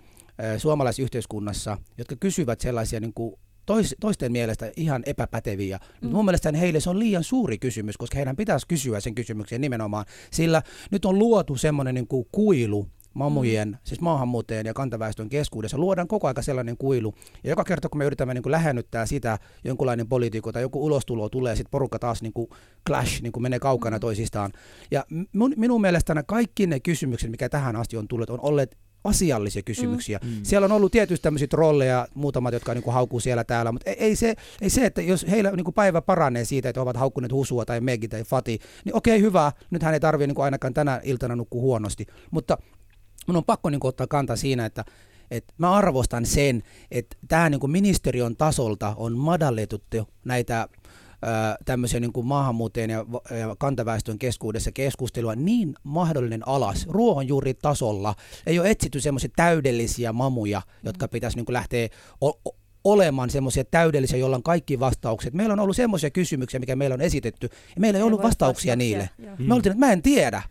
[0.58, 3.34] suomalaisessa yhteiskunnassa, jotka kysyvät sellaisia niin kuin
[3.66, 5.78] tois, toisten mielestä ihan epäpäteviä.
[6.00, 6.10] Mm.
[6.10, 10.04] Mun mielestä heille se on liian suuri kysymys, koska heidän pitäisi kysyä sen kysymyksen nimenomaan,
[10.30, 13.76] sillä nyt on luotu semmoinen niin kuin kuilu mamujen, mm.
[13.84, 17.14] siis maahanmuuttajien ja kantaväestön keskuudessa luodaan koko aika sellainen kuilu.
[17.44, 21.28] Ja joka kerta, kun me yritämme niin kuin lähennyttää sitä, jonkunlainen poliitikko tai joku ulostulo
[21.28, 22.48] tulee, sitten porukka taas niin kuin
[22.86, 24.00] clash, niin kuin menee kaukana mm.
[24.00, 24.52] toisistaan.
[24.90, 29.62] Ja mun, minun mielestäni kaikki ne kysymykset, mikä tähän asti on tullut, on olleet asiallisia
[29.62, 30.18] kysymyksiä.
[30.22, 30.30] Mm.
[30.30, 30.36] Mm.
[30.42, 33.96] Siellä on ollut tietysti tämmöisiä trolleja, muutamat, jotka niin kuin haukkuu siellä täällä, mutta ei,
[33.98, 37.32] ei, se, ei se, että jos heillä niin kuin päivä paranee siitä, että ovat haukkuneet
[37.32, 40.74] Husua tai Megi tai Fati, niin okei, hyvä, nyt hän ei tarvitse niin kuin ainakaan
[40.74, 42.06] tänä iltana nukkua huonosti.
[42.30, 42.58] Mutta
[43.26, 44.84] mun on pakko niin kuin, ottaa kantaa siinä, että
[45.30, 50.68] et mä arvostan sen, että tämä niin ministeriön tasolta on madalletuttu näitä
[51.64, 53.06] tämmöisiä niin kuin maahanmuuttajien ja,
[53.38, 58.14] ja kantaväestön keskuudessa keskustelua niin mahdollinen alas ruohonjuuritasolla.
[58.46, 61.88] Ei ole etsitty semmoisia täydellisiä mamuja, jotka pitäisi niin kuin lähteä
[62.24, 62.54] o-
[62.84, 65.34] olemaan semmoisia täydellisiä, joilla on kaikki vastaukset.
[65.34, 69.10] Meillä on ollut semmoisia kysymyksiä, mikä meillä on esitetty, ja meillä ei ollut vastauksia niille.
[69.38, 70.42] Me oltiin, että mä en tiedä.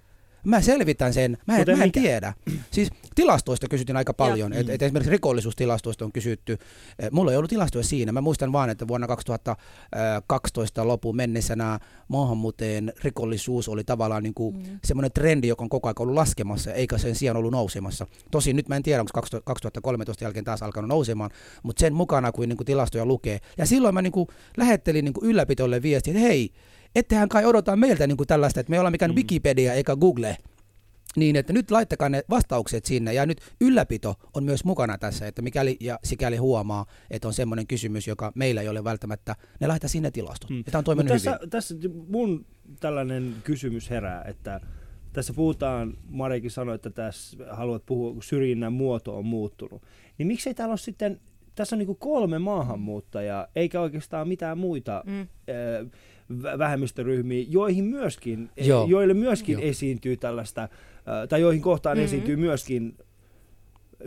[0.43, 2.34] Mä selvitän sen, mä en, mä en tiedä.
[2.71, 6.58] Siis tilastoista kysyttiin aika paljon, että et esimerkiksi rikollisuustilastoista on kysytty.
[6.99, 8.12] Eh, mulla ei ollut tilastoja siinä.
[8.12, 14.56] Mä muistan vaan, että vuonna 2012 lopun mennessä nämä maahanmuuttajien rikollisuus oli tavallaan niin kuin
[14.56, 14.80] mm.
[14.84, 18.08] semmoinen trendi, joka on koko ajan ollut laskemassa, eikä sen sijaan ollut nousemassa.
[18.32, 21.32] Tosin nyt mä en tiedä, onko 2013 jälkeen taas alkanut nousemaan,
[21.63, 23.39] mutta sen mukana, kuin, niin kuin tilastoja lukee.
[23.58, 24.27] Ja silloin mä niin kuin
[24.58, 26.54] lähettelin niin kuin ylläpitolle viestiä, että hei,
[26.95, 29.15] ettehän kai odota meiltä niin kuin tällaista, että me ollaan mikään mm.
[29.15, 30.38] Wikipedia eikä Google.
[31.15, 35.41] Niin, että nyt laittakaa ne vastaukset sinne ja nyt ylläpito on myös mukana tässä, että
[35.41, 39.88] mikäli ja sikäli huomaa, että on semmoinen kysymys, joka meillä ei ole välttämättä, ne laittaa
[39.88, 40.49] sinne tilastot.
[40.49, 41.49] Ja tämä on toiminut tässä, hyvin.
[41.49, 41.75] Tässä
[42.08, 42.45] mun
[42.80, 44.62] tällainen kysymys herää, että
[45.13, 49.84] tässä puhutaan, Marekin sanoi, että tässä haluat puhua, kun syrjinnän muoto on muuttunut.
[50.17, 51.19] Niin miksei täällä ole sitten,
[51.56, 55.19] tässä on niin kolme maahanmuuttajaa, eikä oikeastaan mitään muita mm.
[55.21, 55.27] äh,
[56.58, 58.86] vähemmistöryhmiä, joihin myöskin, Joo.
[58.89, 59.62] joille myöskin Joo.
[59.62, 60.70] esiintyy tällaista,
[61.30, 62.06] tai joihin kohtaan mm-hmm.
[62.06, 62.98] esiintyy myöskin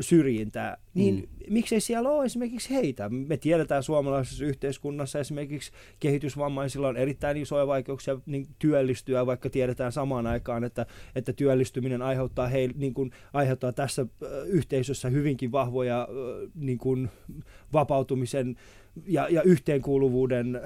[0.01, 1.53] syrjintää, niin mm.
[1.53, 3.09] miksei siellä ole esimerkiksi heitä?
[3.09, 10.27] Me tiedetään suomalaisessa yhteiskunnassa esimerkiksi kehitysvammaisilla on erittäin isoja vaikeuksia niin työllistyä, vaikka tiedetään samaan
[10.27, 14.07] aikaan, että, että työllistyminen aiheuttaa, heil, niin kuin, aiheuttaa tässä
[14.47, 16.09] yhteisössä hyvinkin vahvoja
[16.55, 17.11] niin kuin,
[17.73, 18.57] vapautumisen
[19.07, 20.61] ja, ja yhteenkuuluvuuden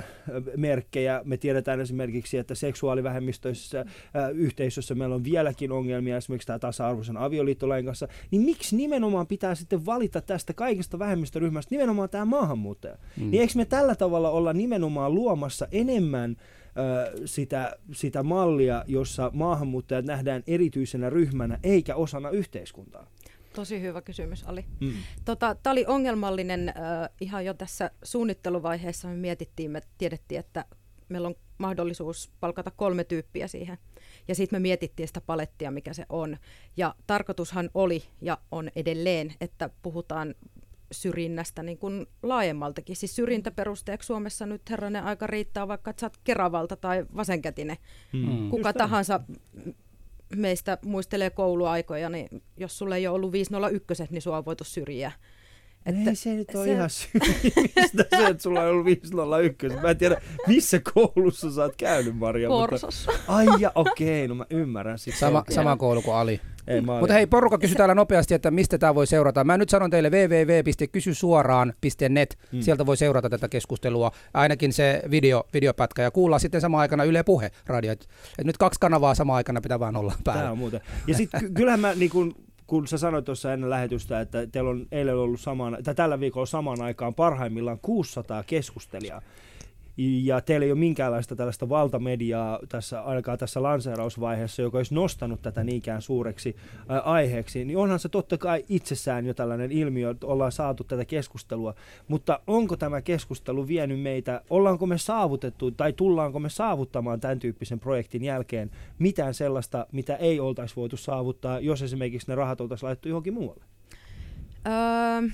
[0.57, 1.23] merkkejä.
[1.25, 7.85] Me tiedetään esimerkiksi, että seksuaalivähemmistöissä äh, yhteisössä meillä on vieläkin ongelmia esimerkiksi tämä tasa-arvoisen avioliittolain
[7.85, 8.09] kanssa.
[8.31, 12.97] Niin miksi nimenomaan pitää sitten valita tästä kaikista vähemmistöryhmästä nimenomaan tämä maahanmuuttaja?
[13.17, 13.31] Mm.
[13.31, 16.37] Niin eikö me tällä tavalla olla nimenomaan luomassa enemmän
[17.25, 23.07] sitä, sitä mallia, jossa maahanmuuttajat nähdään erityisenä ryhmänä eikä osana yhteiskuntaa?
[23.59, 24.65] Tosi hyvä kysymys, Ali.
[24.81, 24.93] Mm.
[25.25, 26.75] Tota, Tämä oli ongelmallinen äh,
[27.21, 29.09] ihan jo tässä suunnitteluvaiheessa.
[29.09, 30.65] Me mietittiin, me tiedettiin, että
[31.09, 33.79] meillä on mahdollisuus palkata kolme tyyppiä siihen.
[34.29, 36.37] Ja sitten me mietittiin sitä palettia, mikä se on.
[36.77, 40.35] Ja tarkoitushan oli ja on edelleen, että puhutaan
[40.93, 42.97] syrjinnästä niin kuin laajemmaltakin.
[42.97, 47.77] Siis syrjintäperusteeksi Suomessa nyt herranen aika riittää vaikka, että sä oot Keravalta tai vasenkätinen.
[48.13, 48.51] Mm.
[48.51, 49.21] Kuka Just tahansa
[50.37, 55.13] meistä muistelee kouluaikoja, niin jos sulle ei ole ollut 501, niin sua on voitu syrjiä.
[55.87, 56.73] Että ei se nyt ole se...
[56.73, 59.69] ihan syyllistä se, että sulla on ollut 501.
[59.69, 62.49] Mä en tiedä, missä koulussa sä oot käynyt, Maria.
[62.49, 63.13] Porsossa.
[63.13, 63.33] Mutta...
[63.33, 64.99] Ai ja okei, okay, no mä ymmärrän.
[64.99, 66.41] Sit sama, sama koulu kuin Ali.
[66.69, 69.45] Ei, Mutta hei, porukka kysy täällä nopeasti, että mistä tämä voi seurata.
[69.45, 72.39] Mä nyt sanon teille www.kysysuoraan.net.
[72.53, 72.61] Hmm.
[72.61, 77.23] Sieltä voi seurata tätä keskustelua, ainakin se video, videopätkä, ja kuulla sitten samaan aikana Yle
[77.23, 77.93] Puhe radio.
[77.93, 80.43] Et, et nyt kaksi kanavaa samaan aikana pitää vaan olla päällä.
[80.43, 80.81] Tämä on muuten.
[81.07, 82.35] Ja sitten kyllähän mä niin kun,
[82.67, 86.47] kun sä sanoit tuossa ennen lähetystä, että teillä on eilen ollut samaan, tai tällä viikolla
[86.47, 89.23] samaan aikaan parhaimmillaan 600 keskustelijaa
[89.99, 95.65] ja teillä ei ole minkäänlaista tällaista valtamediaa tässä, ainakaan tässä lanseerausvaiheessa, joka olisi nostanut tätä
[95.65, 96.57] niinkään suureksi
[96.89, 101.05] ää, aiheeksi, niin onhan se totta kai itsessään jo tällainen ilmiö, että ollaan saatu tätä
[101.05, 101.75] keskustelua,
[102.09, 107.81] mutta onko tämä keskustelu vienyt meitä, ollaanko me saavutettu tai tullaanko me saavuttamaan tämän tyyppisen
[107.81, 113.09] projektin jälkeen mitään sellaista, mitä ei oltaisi voitu saavuttaa, jos esimerkiksi ne rahat oltaisiin laittu
[113.09, 113.65] johonkin muualle?
[114.67, 115.29] Öö,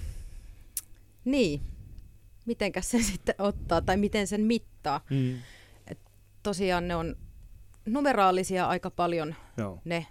[1.25, 1.61] niin,
[2.47, 5.01] mitenkä sen sitten ottaa tai miten sen mittaa.
[5.11, 5.39] Mm.
[5.87, 5.99] Et
[6.43, 7.17] tosiaan ne on
[7.87, 9.81] numeraalisia aika paljon Joo.
[9.85, 10.07] ne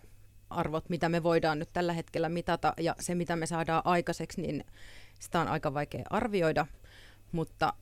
[0.49, 4.65] arvot, mitä me voidaan nyt tällä hetkellä mitata ja se, mitä me saadaan aikaiseksi, niin
[5.19, 6.65] sitä on aika vaikea arvioida,
[7.31, 7.73] mutta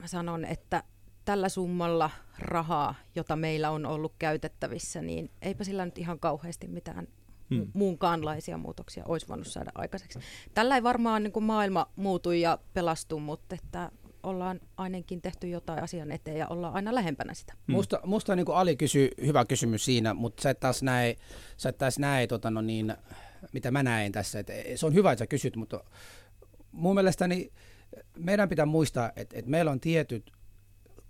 [0.00, 0.82] mä sanon, että
[1.24, 7.08] tällä summalla rahaa, jota meillä on ollut käytettävissä, niin eipä sillä nyt ihan kauheasti mitään
[7.50, 7.66] hmm.
[7.72, 10.18] muunkaanlaisia muutoksia olisi voinut saada aikaiseksi.
[10.54, 13.90] Tällä ei varmaan niin kuin maailma muutu ja pelastu, mutta että
[14.22, 17.52] ollaan ainakin tehty jotain asian eteen ja ollaan aina lähempänä sitä.
[17.66, 17.74] Hmm.
[17.74, 21.16] Musta, musta niin kuin Ali kysyi hyvä kysymys siinä, mutta sä et taas näe,
[21.56, 22.94] sä et taas näe tota, no niin,
[23.52, 24.38] mitä mä näen tässä.
[24.38, 25.84] Et se on hyvä, että sä kysyt, mutta
[26.72, 27.52] mun mielestäni
[28.18, 30.32] meidän pitää muistaa, että, että meillä on tietyt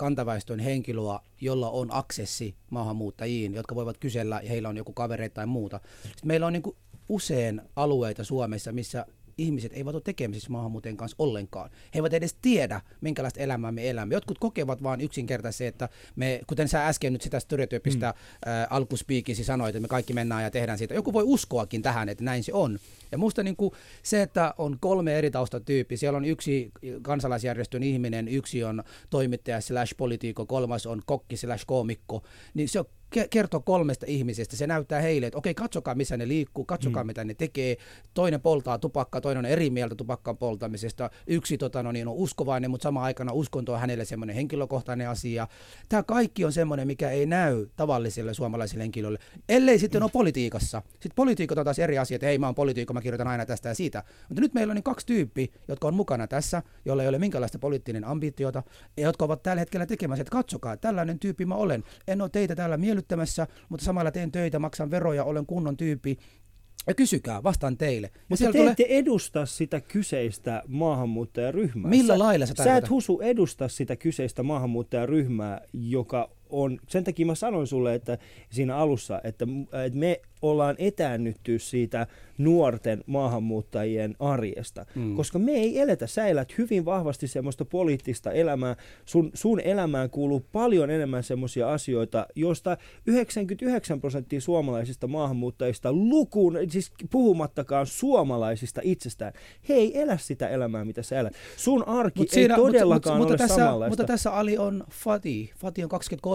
[0.01, 5.47] kantaväestön henkilöä, jolla on aksessi maahanmuuttajiin, jotka voivat kysellä ja heillä on joku kavereita tai
[5.47, 5.81] muuta.
[6.03, 6.77] Sitten meillä on niin kuin
[7.09, 9.07] usein alueita Suomessa, missä
[9.39, 11.71] ihmiset eivät ole tekemisissä maahanmuuttajien kanssa ollenkaan.
[11.71, 14.15] He eivät edes tiedä, minkälaista elämää me elämme.
[14.15, 18.53] Jotkut kokevat vain yksinkertaisesti, että me, kuten sä äsken nyt sitä stereotyyppistä mm.
[18.53, 20.95] äh, alkuspiikisi sanoit, että me kaikki mennään ja tehdään siitä.
[20.95, 22.79] Joku voi uskoakin tähän, että näin se on.
[23.13, 26.71] Ja musta niin kuin se, että on kolme eri taustatyyppiä, siellä on yksi
[27.03, 32.23] kansalaisjärjestön ihminen, yksi on toimittaja slash politiikko, kolmas on kokki slash koomikko,
[32.55, 32.87] niin se on
[33.31, 34.57] kertoo kolmesta ihmisestä.
[34.57, 37.07] Se näyttää heille, että okei, katsokaa missä ne liikkuu, katsokaa mm.
[37.07, 37.77] mitä ne tekee.
[38.15, 41.11] Toinen poltaa tupakkaa, toinen on eri mieltä tupakkan poltamisesta.
[41.27, 45.49] Yksi tota, no, niin on uskovainen, mutta sama aikana uskonto on hänelle semmoinen henkilökohtainen asia.
[45.89, 49.19] Tämä kaikki on semmoinen, mikä ei näy tavallisille suomalaisille henkilöille,
[49.49, 50.05] ellei sitten mm.
[50.05, 50.83] ole politiikassa.
[50.93, 53.69] Sitten poliitikot on taas eri asia, että hei mä oon poliitikko, mä kirjoitan aina tästä
[53.69, 54.05] ja siitä.
[54.29, 57.59] Mutta nyt meillä on niin kaksi tyyppiä, jotka on mukana tässä, joilla ei ole minkäänlaista
[57.59, 58.63] poliittinen ambitiota,
[58.97, 61.85] ja jotka ovat tällä hetkellä tekemässä, että katsokaa, tällainen tyyppi mä olen.
[62.09, 66.19] En ole teitä täällä miellyttämässä, mutta samalla teen töitä, maksan veroja, olen kunnon tyyppi.
[66.87, 68.11] Ja kysykää, vastaan teille.
[68.29, 68.71] Mutta te tulee...
[68.71, 71.91] ette edusta sitä kyseistä maahanmuuttajaryhmää.
[71.91, 77.27] Millä sä, lailla sä Sä et husu edusta sitä kyseistä maahanmuuttajaryhmää, joka on, sen takia
[77.27, 78.19] mä sanoin sulle, että
[78.51, 79.47] siinä alussa, että,
[79.87, 82.07] että me ollaan etäännytty siitä
[82.39, 85.17] nuorten maahanmuuttajien arjesta, mm.
[85.17, 90.47] koska me ei eletä, sä elät hyvin vahvasti semmoista poliittista elämää, sun, sun elämään kuuluu
[90.53, 99.33] paljon enemmän semmoisia asioita, joista 99 prosenttia suomalaisista maahanmuuttajista lukuun, siis puhumattakaan suomalaisista itsestään,
[99.69, 101.35] he ei elä sitä elämää, mitä sä elät.
[101.57, 103.91] Sun arki mut siinä, ei todellakaan mut, mut, ole mutta tässä, samanlaista.
[103.91, 105.51] Mutta tässä Ali on Fati.
[105.59, 105.89] Fati on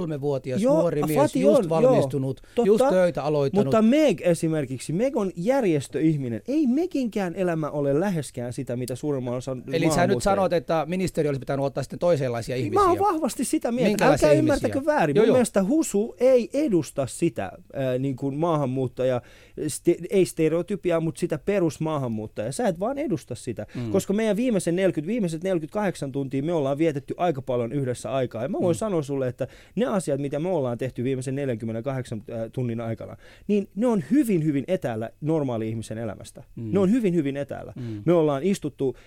[0.09, 3.65] 23-vuotias joo, nuori mies, Fati just on, valmistunut, joo, just töitä aloittanut.
[3.65, 6.41] Mutta Meg esimerkiksi, Meg on järjestöihminen.
[6.47, 11.27] Ei Meginkään elämä ole läheskään sitä, mitä suurimman osa Eli sä nyt sanot, että ministeri
[11.27, 12.83] olisi pitänyt ottaa sitten toisenlaisia ihmisiä.
[12.83, 14.07] Mä oon vahvasti sitä mieltä.
[14.07, 15.15] Älkää ymmärtäkö väärin.
[15.15, 15.35] Joo, Mun joo.
[15.35, 19.21] mielestä Husu ei edusta sitä äh, niin kuin maahanmuuttaja,
[19.67, 22.51] ste, ei stereotypiaa, mutta sitä perusmaahanmuuttajaa.
[22.51, 23.65] Sä et vaan edusta sitä.
[23.75, 23.91] Mm.
[23.91, 28.41] Koska meidän viimeisen 40, viimeiset 48 tuntia me ollaan vietetty aika paljon yhdessä aikaa.
[28.41, 28.79] Ja mä voin mm.
[28.79, 33.67] sanoa sulle, että ne asiat, mitä me ollaan tehty viimeisen 48 äh, tunnin aikana, niin
[33.75, 36.43] ne on hyvin, hyvin etäällä normaali-ihmisen elämästä.
[36.55, 36.73] Mm.
[36.73, 37.73] Ne on hyvin, hyvin etäällä.
[37.75, 38.01] Mm.
[38.05, 38.97] Me ollaan istuttu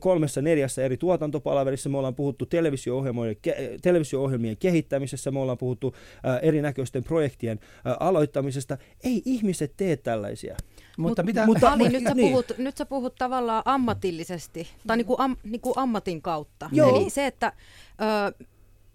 [0.00, 3.36] kolmessa neljässä eri tuotantopalaverissa, me ollaan puhuttu televisio-ohjelmien,
[3.82, 5.94] televisio-ohjelmien kehittämisessä, me ollaan puhuttu
[6.26, 8.78] äh, erinäköisten projektien äh, aloittamisesta.
[9.04, 10.56] Ei ihmiset tee tällaisia.
[10.98, 12.28] Mutta, mitä, mutta Ali, nyt, sä niin.
[12.28, 16.68] puhut, nyt sä puhut tavallaan ammatillisesti, tai niinku am, niinku ammatin kautta.
[16.72, 16.96] Joo.
[16.96, 17.52] Eli se, että
[18.38, 18.44] ö,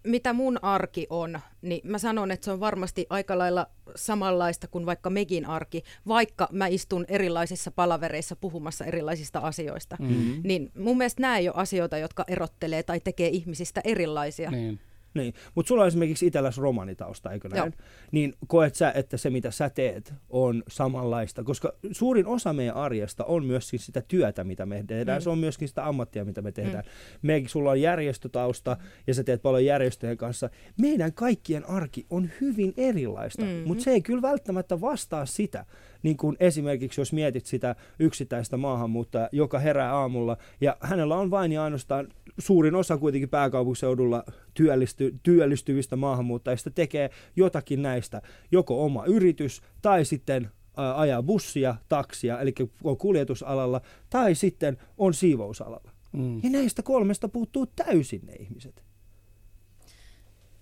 [0.08, 4.86] mitä mun arki on, niin mä sanon, että se on varmasti aika lailla samanlaista kuin
[4.86, 9.98] vaikka Megin arki, vaikka mä istun erilaisissa palavereissa puhumassa erilaisista asioista.
[10.00, 10.42] Mm-hmm.
[10.44, 14.52] Niin mun mielestä nämä ei ole asioita, jotka erottelee tai tekee ihmisistä erilaisia.
[14.52, 14.80] Niin.
[15.18, 17.58] Niin, mutta sulla on esimerkiksi itselläsi romanitausta, eikö näin?
[17.58, 17.88] Joo.
[18.12, 23.26] Niin koet sä, että se mitä sä teet on samanlaista, koska suurin osa meidän arjesta
[23.26, 25.22] on myöskin sitä työtä, mitä me tehdään.
[25.22, 25.24] Mm.
[25.24, 26.84] Se on myöskin sitä ammattia, mitä me tehdään.
[26.84, 27.28] Mm.
[27.28, 28.78] Meidän, sulla on järjestötausta
[29.08, 30.50] ja sä teet paljon järjestöjen kanssa.
[30.82, 33.68] Meidän kaikkien arki on hyvin erilaista, mm-hmm.
[33.68, 35.66] mutta se ei kyllä välttämättä vastaa sitä.
[36.04, 41.52] Niin kuin esimerkiksi jos mietit sitä yksittäistä maahanmuuttajaa, joka herää aamulla ja hänellä on vain
[41.52, 42.08] ja ainoastaan
[42.38, 50.52] suurin osa kuitenkin pääkaupunkiseudulla työllisty, työllistyvistä maahanmuuttajista tekee jotakin näistä, joko oma yritys tai sitten
[50.96, 55.92] ajaa bussia, taksia, eli on kuljetusalalla, tai sitten on siivousalalla.
[56.12, 56.44] Mm.
[56.44, 58.84] Ja näistä kolmesta puuttuu täysin ne ihmiset.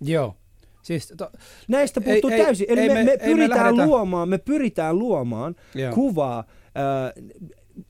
[0.01, 0.35] Joo.
[0.85, 1.31] Siis, to,
[1.67, 2.67] Näistä puuttuu ei, täysin.
[2.69, 5.93] Eli ei, me, me, me, pyritään me luomaan, me pyritään luomaan Joo.
[5.93, 7.23] kuvaa äh,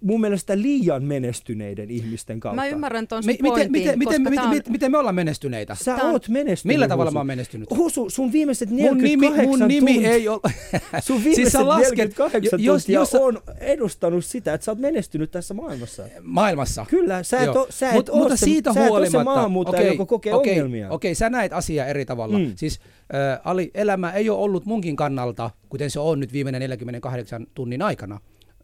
[0.01, 2.61] mun mielestä liian menestyneiden ihmisten kautta.
[2.61, 4.49] Mä ymmärrän ton sun pointin, miten, miten, miten, on...
[4.49, 5.75] miten, miten me ollaan menestyneitä?
[5.75, 6.11] Sä Tää...
[6.11, 6.73] oot menestynyt.
[6.75, 7.13] Millä tavalla Husu?
[7.13, 7.69] mä oon menestynyt?
[7.77, 10.39] Husu, sun viimeiset 48 mun nimi, mun nimi ei ole...
[11.07, 15.31] sun viimeiset siis lasket, 48 jos, tuntia jos, on edustanut sitä, että sä oot menestynyt
[15.31, 16.03] tässä maailmassa.
[16.21, 16.85] Maailmassa?
[16.89, 19.93] Kyllä, sä et, o, sä et Mut, mutta se, siitä sä huolimatta, et maahanmuuttaja, okay,
[19.93, 20.89] joka kokee okay, ongelmia.
[20.89, 22.39] Okei, okay, sä näet asiaa eri tavalla.
[22.39, 22.51] Mm.
[22.55, 22.79] Siis
[23.13, 27.81] äh, Ali, elämä ei ole ollut munkin kannalta, kuten se on nyt viimeinen 48 tunnin
[27.81, 28.19] aikana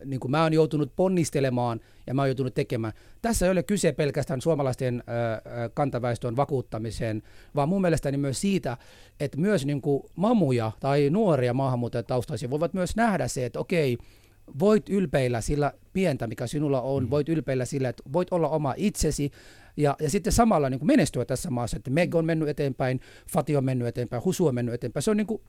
[0.06, 2.94] niin kuin mä oon joutunut ponnistelemaan ja mä oon joutunut tekemään.
[3.22, 7.24] Tässä ei ole kyse pelkästään suomalaisten äh, kantaväestön vakuuttamiseen,
[7.56, 8.78] vaan mun mielestäni myös siitä,
[9.20, 13.98] että myös niin kuin mamuja tai nuoria maahanmuuttajataustaisia voivat myös nähdä se, että okei,
[14.60, 17.10] voit ylpeillä sillä pientä, mikä sinulla on, mm.
[17.10, 19.32] voit ylpeillä sillä, että voit olla oma itsesi,
[19.78, 23.00] ja, ja sitten samalla niin kuin menestyä tässä maassa, että Meg on mennyt eteenpäin,
[23.32, 25.04] Fati on mennyt eteenpäin, Husu on mennyt eteenpäin.
[25.04, 25.42] Se on niin kuin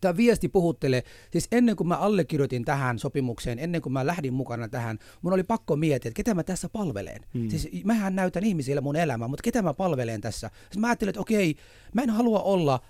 [0.00, 1.02] tämä viesti puhuttelee.
[1.32, 5.42] Siis ennen kuin mä allekirjoitin tähän sopimukseen, ennen kuin mä lähdin mukana tähän, mun oli
[5.42, 7.20] pakko miettiä, että ketä mä tässä palvelen.
[7.34, 7.48] Mm.
[7.48, 10.50] Siis mähän näytän ihmisille mun elämää, mutta ketä mä palvelen tässä.
[10.70, 11.56] Siis mä ajattelin, että okei,
[11.94, 12.80] mä en halua olla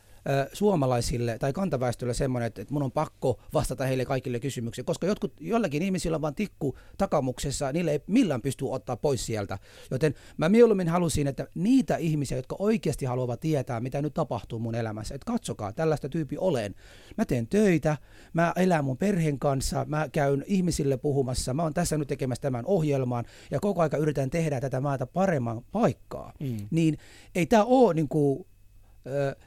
[0.52, 5.32] suomalaisille tai kantaväestölle semmoinen, että, että mun on pakko vastata heille kaikille kysymyksiin, koska jotkut,
[5.40, 9.58] jollakin ihmisillä on vain tikku takamuksessa, niille ei millään pysty ottaa pois sieltä.
[9.90, 14.74] Joten mä mieluummin halusin, että niitä ihmisiä, jotka oikeasti haluavat tietää, mitä nyt tapahtuu mun
[14.74, 16.74] elämässä, että katsokaa, tällaista tyyppi olen.
[17.16, 17.96] Mä teen töitä,
[18.32, 22.66] mä elän mun perheen kanssa, mä käyn ihmisille puhumassa, mä oon tässä nyt tekemässä tämän
[22.66, 26.32] ohjelman ja koko aika yritän tehdä tätä maata paremman paikkaa.
[26.40, 26.56] Mm.
[26.70, 26.98] Niin
[27.34, 28.46] ei tämä ole niin kuin,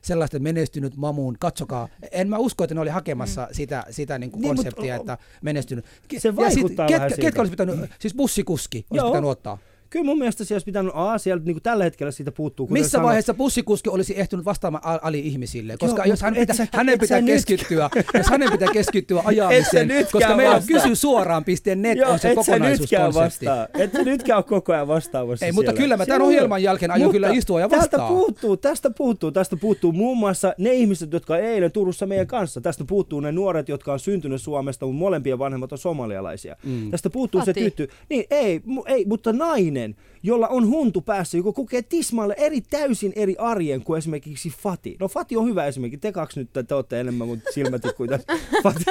[0.01, 1.87] sellaista menestynyt mamuun, katsokaa.
[2.11, 3.53] En mä usko, että ne oli hakemassa mm.
[3.53, 5.85] sitä, sitä niin kuin niin, konseptia, mutta, että menestynyt.
[6.17, 9.11] Se vaikuttaa sit, vähän ketkä, ketkä olisi pitänyt, siis bussikuski olisi Joo.
[9.11, 9.57] pitänyt ottaa?
[9.89, 12.67] Kyllä mun mielestä siellä olisi pitänyt, aa, siellä niin kuin tällä hetkellä siitä puuttuu.
[12.71, 13.05] Missä sanot...
[13.05, 15.77] vaiheessa bussikuski olisi ehtinyt vastaamaan ali-ihmisille?
[15.79, 20.35] Koska Joo, jos hän pitä, sä, hänen pitää keskittyä, jos hänen pitää keskittyä ajamiseen, koska
[20.35, 21.43] meillä on kysy suoraan
[21.75, 23.45] net Joo, on se kokonaisuuskonsepti.
[23.79, 27.11] Et sä nytkään ole koko ajan vastaamassa Ei, mutta kyllä mä tämän ohjelman jälkeen aion
[27.11, 27.87] kyllä istua ja vastaa.
[27.87, 32.61] Tästä puuttuu, tästä puuttuu, tästä puuttuu muun muassa ne ihmiset, jotka eilen Turussa meidän kanssa.
[32.61, 36.55] Tästä puuttuu ne nuoret, jotka on syntynyt Suomesta, mutta molempien vanhemmat on somalialaisia.
[36.63, 36.91] Mm.
[36.91, 37.45] Tästä puuttuu Ati.
[37.45, 37.87] se tyttö.
[38.09, 39.78] Niin, ei, ei, mutta nainen,
[40.23, 44.95] jolla on huntu päässä, joka kokee tismalle eri täysin eri arjen kuin esimerkiksi Fati.
[44.99, 45.97] No Fati on hyvä esimerkki.
[45.97, 48.33] Te kaksi nyt te olette enemmän mun silmätikkuja tässä.
[48.63, 48.83] Fati.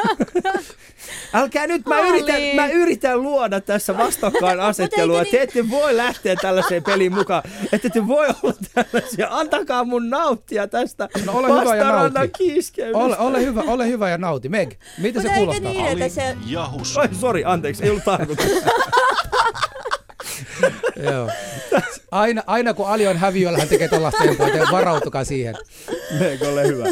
[1.33, 5.24] Älkää nyt, mä yritän, mä yritän luoda tässä vastakkain asettelua.
[5.24, 7.42] Te ette voi lähteä tällaiseen peliin mukaan.
[7.72, 9.29] Ette te voi olla tällaisia.
[9.31, 12.18] Antakaa mun nauttia tästä no, ole hyvä ja nauti.
[12.94, 14.48] Ole, ole, hyvä, ole hyvä ja nauti.
[14.48, 15.72] Meg, mitä se kuulostaa?
[15.72, 16.37] Niin, että se...
[16.96, 18.46] Oi, sori, anteeksi, ei ollut tarkoitus.
[21.11, 21.31] Joo.
[22.11, 25.55] Aina, aina kun Ali on häviöllä, hän tekee tällaista tempoa, joten varautukaa siihen.
[26.21, 26.85] Eikö ole hyvä?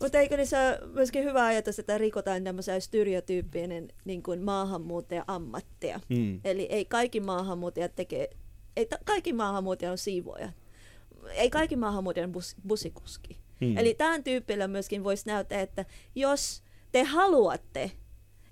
[0.00, 6.00] Mutta eikö niin se ole myöskin hyvä ajatus, että rikotaan tämmöisiä stereotyyppinen niin kuin maahanmuuttaja-ammatteja.
[6.08, 6.40] Mm.
[6.44, 8.30] Eli ei kaikki maahanmuuttajat tekee,
[8.76, 10.52] ei ta, kaikki maahanmuuttajat on siivoja.
[11.30, 13.38] Ei kaikki maahanmuuttajat on bus, busikuski.
[13.60, 13.78] Mm.
[13.78, 17.90] Eli tämän tyyppillä myöskin voisi näyttää, että jos te haluatte,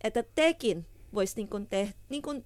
[0.05, 2.45] että tekin voisi niin kuin te, niin kuin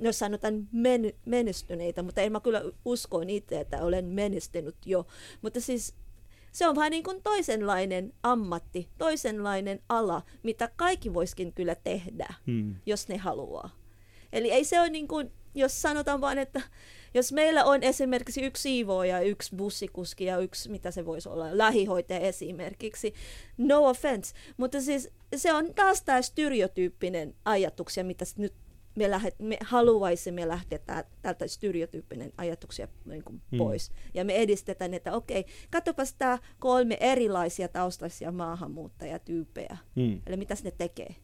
[0.00, 5.06] jos sanotaan men, menestyneitä, mutta en mä kyllä uskoin itse, että olen menestynyt jo.
[5.42, 5.94] Mutta siis
[6.52, 12.74] se on vähän niin kuin toisenlainen ammatti, toisenlainen ala, mitä kaikki voiskin kyllä tehdä, hmm.
[12.86, 13.70] jos ne haluaa.
[14.32, 16.60] Eli ei se ole niin kuin, jos sanotaan vain, että
[17.14, 22.20] jos meillä on esimerkiksi yksi siivooja, yksi bussikuski ja yksi, mitä se voisi olla, lähihoitaja
[22.20, 23.14] esimerkiksi,
[23.58, 28.54] no offense, mutta siis se on taas tämä stereotyyppinen ajatuksia, mitä nyt
[28.94, 30.78] me, lähet, me haluaisimme lähteä
[31.22, 33.58] tältä stereotyyppinen ajatuksia niin kuin mm.
[33.58, 33.92] pois.
[34.14, 39.76] Ja me edistetään, että okei, katsopas tämä kolme erilaisia taustaisia maahanmuuttajatyyppejä.
[39.94, 40.20] Mm.
[40.26, 41.14] Eli mitä ne tekee?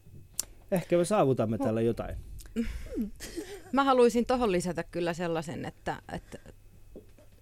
[0.71, 1.65] Ehkä me saavutamme no.
[1.65, 2.17] tällä jotain.
[3.71, 6.39] Mä haluaisin tuohon lisätä kyllä sellaisen, että, että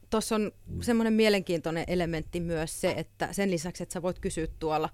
[0.09, 4.89] tuossa on semmoinen mielenkiintoinen elementti myös se, että sen lisäksi, että sä voit kysyä tuolla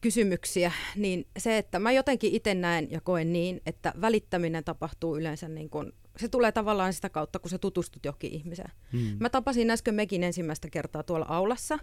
[0.00, 5.48] kysymyksiä, niin se, että mä jotenkin itse näen ja koen niin, että välittäminen tapahtuu yleensä
[5.48, 8.70] niin kuin, se tulee tavallaan sitä kautta, kun sä tutustut johonkin ihmiseen.
[8.92, 9.16] Hmm.
[9.20, 11.78] Mä tapasin äsken Mekin ensimmäistä kertaa tuolla aulassa,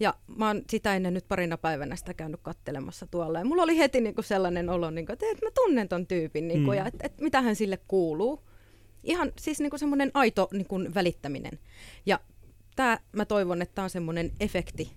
[0.00, 3.38] ja mä oon sitä ennen nyt parina päivänä sitä käynyt kattelemassa tuolla.
[3.38, 6.06] Ja mulla oli heti niin kuin sellainen olo, niin kuin, että, että mä tunnen ton
[6.06, 6.84] tyypin, niin kuin, hmm.
[6.84, 8.42] ja että, että mitä hän sille kuuluu.
[9.04, 11.58] Ihan siis niin kuin semmoinen aito niin kuin välittäminen.
[12.06, 12.20] Ja
[12.76, 14.92] tämä mä toivon, että tämä on semmoinen efekti,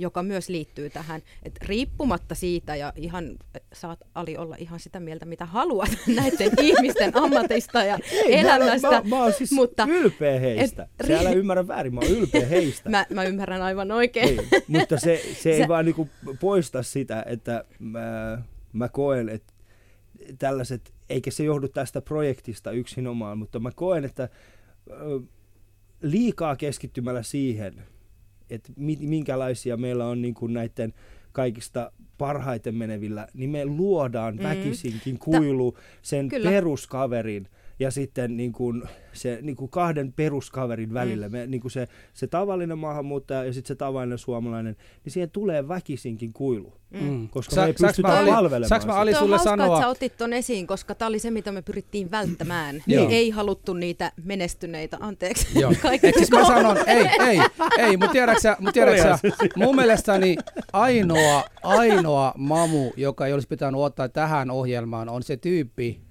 [0.00, 3.36] joka myös liittyy tähän, että riippumatta siitä ja ihan
[3.72, 8.90] saat Ali olla ihan sitä mieltä, mitä haluat näiden ihmisten ammatista ja Ei, elämästä.
[8.90, 10.82] Mä, mä, mä oon siis mutta, ylpeä heistä.
[11.00, 12.90] Et, Se älä ymmärrä väärin, mä oon ylpeä heistä.
[12.94, 14.28] mä, mä ymmärrän aivan oikein.
[14.28, 16.08] Ei, mutta se, se ei vaan niinku
[16.40, 18.38] poista sitä, että mä,
[18.72, 19.52] mä koen, että
[20.38, 24.28] tällaiset, eikä se johdu tästä projektista yksinomaan, mutta mä koen, että
[26.02, 27.82] liikaa keskittymällä siihen,
[28.50, 30.94] että minkälaisia meillä on niin kuin näiden
[31.32, 34.42] kaikista parhaiten menevillä, niin me luodaan mm.
[34.42, 41.28] väkisinkin kuilu sen Ta- peruskaverin ja sitten niin kuin se niin kuin kahden peruskaverin välillä,
[41.28, 41.32] mm.
[41.32, 45.68] me, niin kuin se, se tavallinen maahanmuuttaja ja sitten se tavallinen suomalainen, niin siihen tulee
[45.68, 46.72] väkisinkin kuilu.
[46.90, 47.02] Mm.
[47.02, 47.28] mm.
[47.28, 49.66] Koska Sa- me ei pystytä mä, palvelemaan Saanko mä Ali sulle hauska, sanoa?
[49.66, 52.82] että sä otit ton esiin, koska tämä oli se, mitä me pyrittiin välttämään.
[52.86, 55.60] niin ei haluttu niitä menestyneitä, anteeksi.
[55.60, 55.72] Joo.
[56.16, 57.40] siis mä sanon, ei, ei,
[57.78, 59.18] ei, mutta tiedäksä, mut tiedäksä
[59.56, 60.36] mun mielestäni
[60.72, 66.07] ainoa, ainoa mamu, joka ei olisi pitänyt ottaa tähän ohjelmaan, on se tyyppi,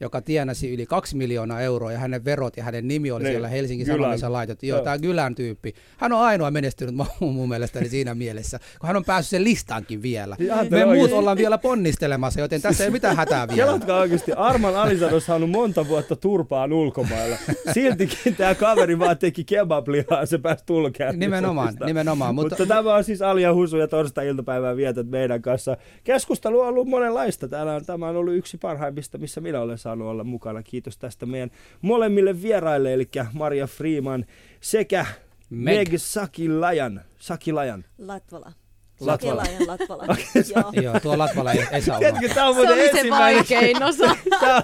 [0.00, 3.48] joka tienasi yli kaksi miljoonaa euroa ja hänen verot ja hänen nimi oli Niin, siellä
[3.48, 3.86] Helsingin.
[3.86, 4.66] Sanomissa laitettu.
[4.66, 4.84] Joo, Joo.
[4.84, 5.74] tämä Gylän tyyppi.
[5.96, 10.36] Hän on ainoa menestynyt mun, mielestäni siinä mielessä, kun hän on päässyt sen listaankin vielä.
[10.36, 13.62] Siis ajattele Me muut ollaan vielä ponnistelemassa, joten tässä ei mitään hätää vielä.
[13.62, 17.36] Kelatkaa oikeasti, Arman Alisan on saanut monta vuotta turpaan ulkomailla.
[17.74, 21.18] Siltikin tämä kaveri vaan teki kebablihaa ja se pääsi tulkemaan.
[21.18, 22.34] Nimenomaan, nimenomaan.
[22.34, 25.76] Mutta, Mutta, tämä on siis Ali ja Husu ja torstai-iltapäivää vietät meidän kanssa.
[26.04, 27.48] Keskustelu on ollut monenlaista.
[27.48, 30.62] Täällä on, tämä on ollut yksi parhaimmista, missä minä olen saanut olla mukana.
[30.62, 31.50] Kiitos tästä meidän
[31.82, 34.26] molemmille vieraille, eli Maria Freeman
[34.60, 35.06] sekä
[35.50, 35.98] Meg, Meg.
[35.98, 37.00] Sakilajan.
[37.18, 37.84] Sakilajan.
[37.98, 38.52] Latvala.
[39.00, 39.42] Latvala.
[39.66, 40.04] Latvala.
[40.54, 40.82] Joo.
[40.82, 42.10] joo, tuo Latvala ei, ei saa olla.
[42.10, 44.06] Tiedätkö, tämä on Se se ensimmäinen, vaikein osa.
[44.40, 44.62] Tämä on,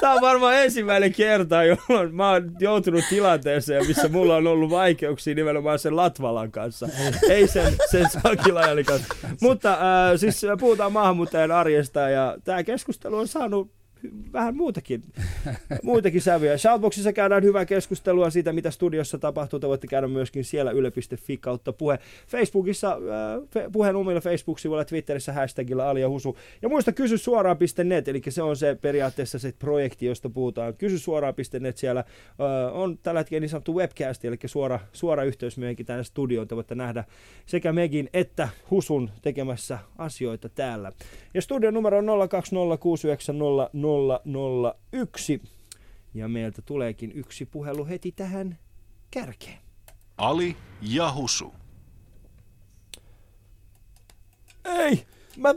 [0.00, 5.34] tämä on varmaan ensimmäinen kerta, jolloin mä oon joutunut tilanteeseen, missä mulla on ollut vaikeuksia
[5.34, 6.88] nimenomaan sen Latvalan kanssa.
[7.30, 9.14] Ei sen, sen Sakilajani kanssa.
[9.40, 9.78] Mutta äh,
[10.16, 13.70] siis puhutaan maahanmuuttajan arjesta ja tämä keskustelu on saanut
[14.32, 15.02] vähän muutakin,
[15.82, 16.58] muitakin sävyjä.
[16.58, 19.58] Shoutboxissa käydään hyvää keskustelua siitä, mitä studiossa tapahtuu.
[19.58, 21.98] Te voitte käydä myöskin siellä yle.fi kautta puhe.
[22.28, 26.36] Facebookissa, äh, puheen omilla Facebook-sivuilla, Twitterissä hashtagilla Ali ja Husu.
[26.62, 30.74] Ja muista kysy suoraan.net, eli se on se periaatteessa se projekti, josta puhutaan.
[30.74, 35.86] Kysy suoraan.net siellä äh, on tällä hetkellä niin sanottu webcast, eli suora, suora yhteys meidänkin
[35.86, 36.48] tänne studioon.
[36.48, 37.04] Te voitte nähdä
[37.46, 40.92] sekä Megin että Husun tekemässä asioita täällä.
[41.34, 42.06] Ja studion numero on
[43.96, 45.48] 02069001.
[46.14, 48.58] Ja meiltä tuleekin yksi puhelu heti tähän
[49.10, 49.58] kärkeen.
[50.16, 51.54] Ali ja Husu.
[54.64, 55.06] Ei!
[55.36, 55.54] Mä,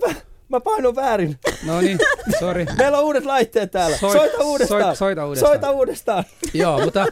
[0.50, 1.36] mä painoin väärin.
[1.66, 1.97] No niin,
[2.39, 2.66] sori.
[2.78, 3.97] Meillä on uudet laitteet täällä.
[3.97, 4.82] Soit- soita uudestaan.
[4.82, 5.52] soit- soita uudestaan.
[5.52, 6.24] Soita uudestaan.
[6.54, 7.06] Joo, mutta,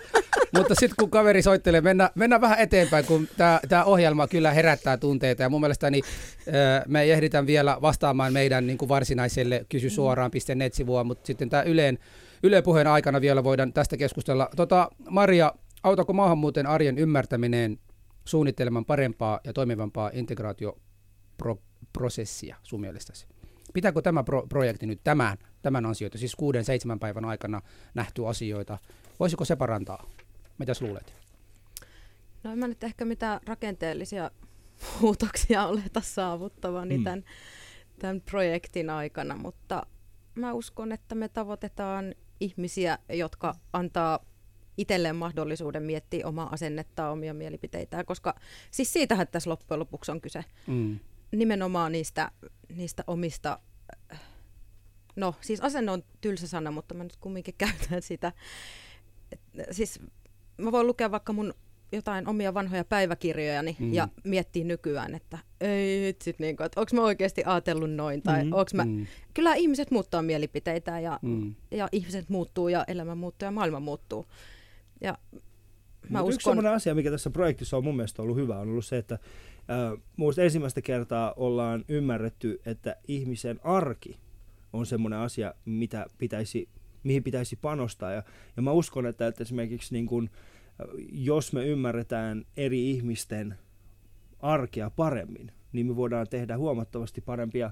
[0.58, 3.28] mutta sitten kun kaveri soittelee, mennään, mennään vähän eteenpäin, kun
[3.70, 5.44] tämä ohjelma kyllä herättää tunteita.
[5.44, 6.02] Ja mun mielestäni
[6.48, 6.52] ö,
[6.88, 12.00] me ei ehditä vielä vastaamaan meidän niin kuin varsinaiselle kysy suoraan.net-sivua, mutta sitten tämä Yleen,
[12.44, 14.50] Yle puheen aikana vielä voidaan tästä keskustella.
[14.56, 17.80] Tota, Maria, autako maahanmuuton arjen ymmärtäminen
[18.26, 20.12] suunnittelemaan parempaa ja toimivampaa
[21.88, 23.28] integraatioprosessia sun mielestäsi?
[23.74, 27.62] Pitääkö tämä pro- projekti nyt tämän, tämän asioita, siis kuuden, seitsemän päivän aikana
[27.94, 28.78] nähty asioita,
[29.20, 30.10] voisiko se parantaa?
[30.58, 31.14] Mitäs luulet?
[32.44, 34.32] No en mä nyt ehkä mitään rakenteellisia
[35.02, 37.02] muutoksia oleta saavuttavani Mm.
[37.02, 37.04] mm.
[37.04, 37.24] tämän,
[38.00, 39.86] tämän projektin aikana, mutta
[40.36, 44.20] mä uskon, että me tavoitetaan ihmisiä, jotka antaa
[44.78, 48.36] itselleen mahdollisuuden miettiä omaa asennettaan, omia mielipiteitään, koska
[48.72, 50.46] siis siitähän tässä loppujen lopuksi on kyse.
[50.68, 51.00] Mm.
[51.32, 52.32] Nimenomaan niistä,
[52.76, 53.60] niistä omista,
[55.16, 58.32] no siis asenne on tylsä sana, mutta mä nyt kumminkin käytän sitä.
[59.32, 59.40] Et,
[59.72, 60.00] siis
[60.58, 61.54] mä voin lukea vaikka mun
[61.92, 63.94] jotain omia vanhoja päiväkirjojani Mm.
[63.94, 68.54] ja miettiä nykyään, että ei hitsit, niin että onko mä oikeasti ajatellut noin, tai Mm.
[68.54, 68.86] onko mä...
[68.86, 69.08] Mm.
[69.34, 71.20] Kyllä ihmiset muuttaa mielipiteitä ja.
[71.22, 71.56] Mm.
[71.72, 74.26] ja ihmiset muuttuu ja elämä muuttuu ja maailma muuttuu.
[75.02, 75.18] Ja
[76.10, 76.52] mä Mut Yksi uskon...
[76.52, 80.04] sellainen asia, mikä tässä projektissa on mun mielestä ollut hyvä, on ollut se, että äh,
[80.16, 84.18] muista ensimmäistä kertaa ollaan ymmärretty, että ihmisen arki
[84.74, 86.70] on semmoinen asia, mitä pitäisi,
[87.04, 88.12] mihin pitäisi panostaa.
[88.12, 88.24] Ja,
[88.58, 90.30] ja mä uskon, että, että esimerkiksi niin kun,
[91.12, 93.56] jos me ymmärretään eri ihmisten
[94.40, 97.72] arkea paremmin, niin me voidaan tehdä huomattavasti parempia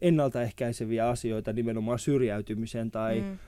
[0.00, 3.26] ennaltaehkäiseviä asioita nimenomaan syrjäytymisen tai mm.
[3.26, 3.32] Mm.
[3.32, 3.38] äh,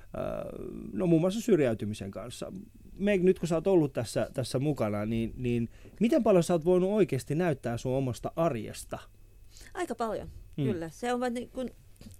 [0.92, 2.52] no muun muassa syrjäytymisen kanssa.
[2.98, 5.68] Meg, nyt kun sä oot ollut tässä, tässä mukana, niin, niin
[6.00, 8.98] miten paljon sä oot voinut oikeasti näyttää sun omasta arjesta?
[9.74, 10.64] Aika paljon, Mm.
[10.64, 10.72] mm.
[10.72, 10.90] kyllä.
[10.90, 11.70] Se on vaan niin kuin,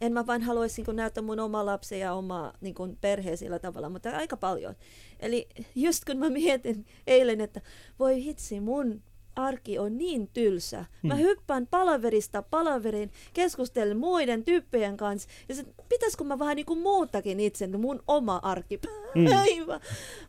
[0.01, 3.59] en mä vain haluaisi niin näyttää mun oma lapsi ja oma niin kuin perhe sillä
[3.59, 4.75] tavalla, mutta aika paljon.
[5.21, 7.61] Eli just kun mä mietin eilen, että
[7.99, 9.03] voi hitsi, mun
[9.39, 10.85] arki on niin tylsä.
[11.03, 11.21] Mä Mm.
[11.21, 15.29] hyppään palaverista palaveriin, keskustelen muiden tyyppien kanssa.
[15.49, 18.81] Ja se, pitäisikö mä vähän niin kuin muutakin itse, mun oma arki.
[19.15, 19.25] Mm.
[19.25, 19.81] Päivä.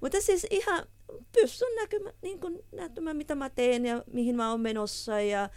[0.02, 0.84] Mutta siis ihan
[1.42, 5.50] pystyn näkymään, niin kuin, näyttämään, mitä mä teen ja mihin mä oon menossa ja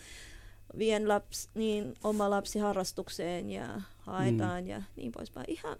[0.78, 4.68] vien laps, niin, oma lapsi harrastukseen ja haetaan mm.
[4.70, 5.50] ja niin poispäin.
[5.50, 5.76] Ihan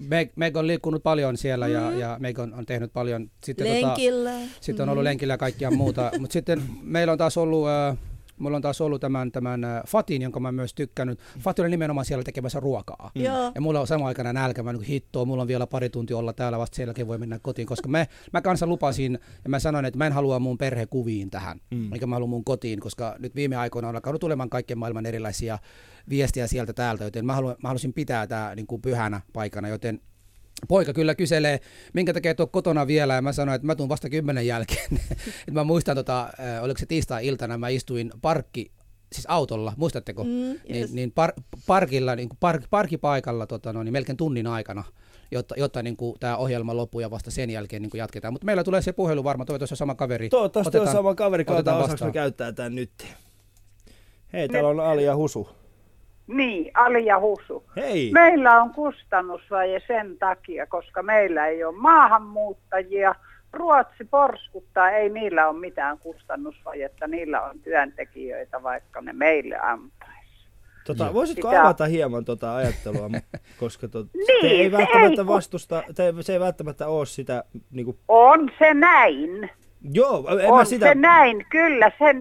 [0.00, 1.98] Meg, Meg on liikkunut paljon siellä ja, Mm.
[1.98, 3.30] ja Meg on, on tehnyt paljon.
[3.44, 4.30] Sitten, lenkillä.
[4.30, 5.04] Tota, sitten on ollut Mm.
[5.04, 6.10] lenkillä ja kaikkia muuta.
[6.18, 7.68] Mutta sitten meillä on taas ollut...
[7.68, 7.96] Äh,
[8.38, 11.20] Mulla on taas ollut tämän, tämän äh, Fatin, jonka mä myös tykkännyt.
[11.38, 13.10] Fati oli nimenomaan siellä tekemässä ruokaa.
[13.14, 13.22] Mm.
[13.54, 16.32] Ja mulla on sama aikana nälkä, mä niin hittoa, mulla on vielä pari tuntia olla
[16.32, 19.84] täällä, vasta sen jälkeen voi mennä kotiin, koska mä, mä kanssa lupasin ja mä sanoin,
[19.84, 21.78] että mä en halua mun perhekuviin tähän, Mm.
[21.78, 21.92] mm.
[21.92, 25.58] eikä mä haluan mun kotiin, koska nyt viime aikoina on alkanut tulemaan kaikkien maailman erilaisia
[26.08, 30.00] viestiä sieltä täältä, joten mä, haluan, mä halusin pitää tää niin kuin pyhänä paikana, joten
[30.68, 31.60] Poika kyllä kyselee,
[31.92, 34.88] minkä takia et ole kotona vielä, ja mä sanoin, että mä tuun vasta kymmenen jälkeen.
[35.48, 36.30] Et mä muistan, tota,
[36.62, 38.70] oliko se tiistai-iltana, mä istuin parkki
[39.12, 40.24] siis autolla, muistatteko?
[40.24, 40.92] Mm, Niin, yes.
[40.92, 41.32] niin par,
[41.66, 44.84] parkilla, niin park, parkipaikalla tota, no, niin melkein tunnin aikana,
[45.30, 48.32] jotta, jotta niin kuin, tämä ohjelma loppuu ja vasta sen jälkeen niin kuin jatketaan.
[48.34, 50.28] Mutta meillä tulee se puhelu varmaan, toivottavasti on sama kaveri.
[50.28, 52.90] Toivottavasti on Otetaan- sama kaveri, otetaan katsotaan me käyttää tämän nyt.
[54.32, 55.48] Hei, täällä on Ali ja Husu.
[56.26, 57.64] Niin, Ali ja Husu.
[57.76, 58.10] Hei!
[58.12, 63.14] Meillä on kustannusvaje sen takia, koska meillä ei ole maahanmuuttajia.
[63.52, 70.14] Ruotsi porskuttaa, ei niillä ole mitään kustannusvajetta, niillä on työntekijöitä, vaikka ne meille antaisi.
[70.86, 73.10] Tota, voisitko Pitää- avata hieman tota ajattelua,
[73.60, 77.44] koska tot, Niin, te ei se välttämättä ei- vastusta, te, se ei välttämättä ole sitä,
[77.70, 79.50] niin kuin, On se näin.
[79.92, 81.90] Joo, en on mä sitä, se näin, kyllä.
[81.98, 82.20] Sen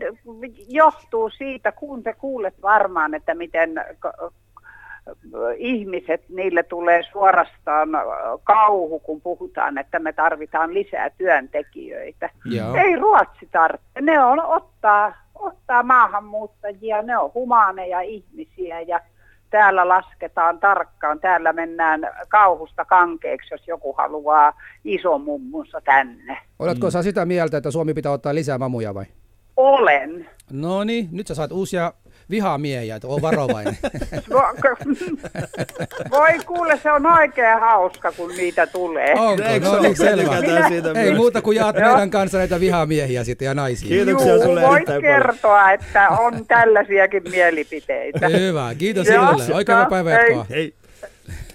[0.67, 3.71] johtuu siitä, kun te kuulet varmaan, että miten
[5.57, 7.89] ihmiset, niille tulee suorastaan
[8.43, 12.29] kauhu, kun puhutaan, että me tarvitaan lisää työntekijöitä.
[12.45, 12.75] Joo.
[12.75, 14.01] Ei Ruotsi tarvitse.
[14.01, 18.99] Ne on ottaa, ottaa maahanmuuttajia, ne on humaaneja ihmisiä ja
[19.53, 21.19] täällä lasketaan tarkkaan.
[21.19, 26.37] Täällä mennään kauhusta kankeeksi, jos joku haluaa isomummunsa tänne.
[26.59, 29.05] Oletko sä sitä mieltä, että Suomi pitää ottaa lisää mamuja vai?
[29.57, 30.29] Olen.
[30.51, 31.93] No niin, nyt sä saat uusia
[32.29, 33.77] vihamiehiä, että on varovainen.
[34.33, 34.53] Vo-
[36.09, 39.13] Voi kuule, se on oikein hauska, kun niitä tulee.
[39.13, 39.43] Onko?
[39.43, 40.23] Eikö se No niin, selvä.
[40.41, 41.85] Tykätään siitä Ei muuta kuin jaat Joo.
[41.91, 43.87] meidän kanssa näitä vihamiehiä sitten ja naisia.
[43.89, 45.21] Kiitoksia Juu, sulle voit erittäin paljon.
[45.21, 48.27] kertoa, että on tällaisiakin mielipiteitä.
[48.29, 49.43] Hyvä, kiitos sinulle.
[49.53, 50.45] Oikein hyvää no, päivänjatkoa.
[50.49, 50.73] Hei.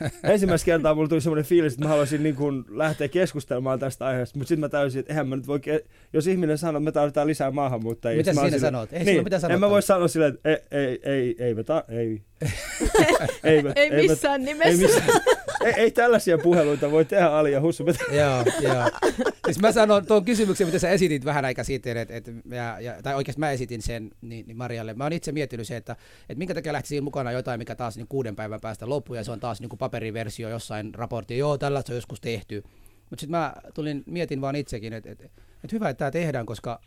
[0.23, 4.39] Ensimmäistä kertaa mulla tuli semmoinen fiilis, että mä haluaisin niin kuin lähteä keskustelemaan tästä aiheesta,
[4.39, 6.93] mutta sitten mä täysin, että eihän mä nyt voi, ke- jos ihminen sanoo, että me
[6.93, 8.17] tarvitaan lisää maahanmuuttajia.
[8.17, 8.93] Mitä silleen- sanot?
[8.93, 11.85] Ei niin, mitään En mä voi sanoa silleen, että ei, ei, ei, ei, me ta-
[11.89, 12.23] ei.
[13.45, 14.71] ei, me, Ei missään nimessä.
[14.71, 15.21] Ei, missään,
[15.65, 17.85] ei, ei, tällaisia puheluita voi tehdä Ali ja Hussu.
[18.13, 18.91] Joo, joo.
[19.45, 23.03] Siis mä sanon tuon kysymyksen, mitä sä esitit vähän aika sitten, että, että ja, ja,
[23.03, 24.95] tai oikeasti mä esitin sen niin, niin Marialle.
[24.95, 27.97] Mä oon itse miettinyt se, että, että minkä takia lähti siinä mukana jotain, mikä taas
[27.97, 31.39] niin kuuden päivän päästä loppuu, ja se on taas niin kuin paperiversio jossain raportti.
[31.39, 32.63] Joo, tällaista on joskus tehty.
[33.11, 36.81] Mutta sitten mä tulin, mietin vaan itsekin, että, että, että hyvä, että tämä tehdään, koska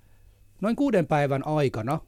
[0.62, 2.00] noin kuuden päivän aikana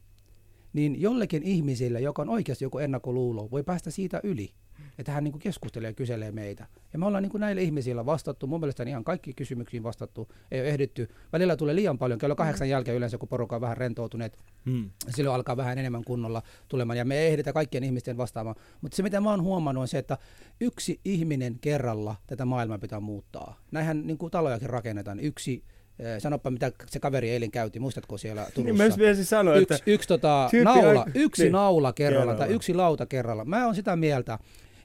[0.72, 4.50] niin jollekin ihmisille, joka on oikeasti joku ennakkoluulo, voi päästä siitä yli.
[4.98, 6.66] Että hän niin keskustelee ja kyselee meitä.
[6.92, 10.68] Ja me ollaan niin näille ihmisille vastattu, mun mielestä ihan kaikki kysymyksiin vastattu, ei ole
[10.68, 11.08] ehditty.
[11.32, 14.90] Välillä tulee liian paljon, kello kahdeksan jälkeen yleensä, kun porukka on vähän rentoutuneet, Hmm.
[15.08, 18.56] silloin alkaa vähän enemmän kunnolla tulemaan, ja me ei ehditä kaikkien ihmisten vastaamaan.
[18.80, 20.18] Mutta se, mitä mä oon huomannut, on se, että
[20.60, 23.60] yksi ihminen kerralla tätä maailmaa pitää muuttaa.
[23.70, 25.20] Näinhän niin kuin talojakin rakennetaan.
[25.20, 25.64] Yksi,
[25.98, 28.76] eh, sanoppa mitä se kaveri eilen käytti, muistatko siellä Niin Turussa?
[28.76, 31.52] mä just mietin sanoa, yksi, että yksi tota, naula, yksi niin.
[31.52, 32.54] naula kerralla tai Kerralla.
[32.56, 33.44] yksi lauta kerralla.
[33.44, 34.38] Mä oon sitä mieltä,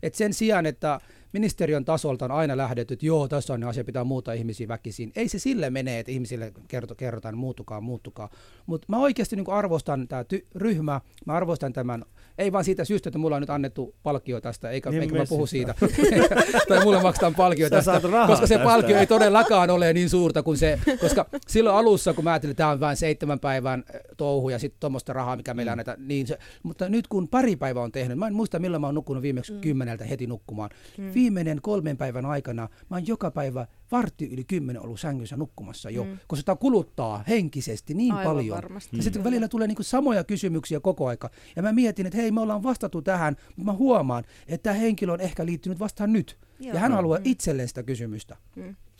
[0.04, 1.00] että sen sijaan, että
[1.34, 5.11] ministeriön tasolta on aina lähdetty, että joo, tässä on ne asia, pitää muuttaa ihmisiä väkisin.
[5.15, 8.30] Ei se sille mene, että ihmisille kerto, kerrotaan, muuttukaa, muuttukaa.
[8.65, 12.05] Mutta mä oikeasti niin arvostan tämä ty- ryhmä, mä arvostan tämän,
[12.38, 15.25] ei vaan siitä syystä, että mulla on nyt annettu palkkio tästä, eikä, Niin eikä mä
[15.30, 15.75] puhu siitä.
[16.67, 18.63] tai mulle maksetaan palkio Sä tästä, koska se tästä.
[18.63, 22.57] palkio ei todellakaan ole niin suurta kuin se, koska silloin alussa, kun mä ajattelin, että
[22.63, 23.84] tämä on vain seitsemän päivän
[24.17, 25.55] touhu ja sitten tuommoista rahaa, mikä Mm.
[25.55, 28.82] meillä annetaan, niin se, mutta nyt kun pari päivää on tehnyt, mä en muista milloin
[28.82, 29.61] mä oon nukkunut viimeksi mm.
[29.61, 30.69] kymmeneltä heti nukkumaan.
[30.97, 31.11] Mm.
[31.20, 36.03] Viimeinen kolmen päivän aikana mä oon joka päivä vartti yli kymmenen ollut sängyssä nukkumassa jo,
[36.03, 36.17] mm.
[36.28, 38.55] koska sitä kuluttaa henkisesti niin Aivan paljon.
[38.55, 38.97] varmasti.
[38.97, 41.30] Ja sitten välillä tulee niinku samoja kysymyksiä koko aika.
[41.55, 45.13] Ja mä mietin, että hei, me ollaan vastattu tähän, mutta mä huomaan, että tämä henkilö
[45.13, 46.38] on ehkä liittynyt vasta nyt.
[46.59, 46.74] Joo.
[46.74, 48.38] Ja hän haluaa itselleen sitä kysymystä.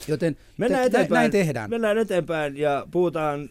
[0.08, 1.20] Joten Mennään te- eteenpäin.
[1.20, 1.70] näin tehdään.
[1.70, 3.50] Mennään eteenpäin ja puhutaan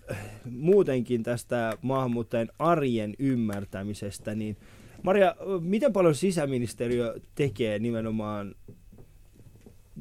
[0.51, 4.35] muutenkin tästä maahanmuuttajien arjen ymmärtämisestä.
[4.35, 4.57] Niin
[5.03, 8.55] Maria, miten paljon sisäministeriö tekee nimenomaan,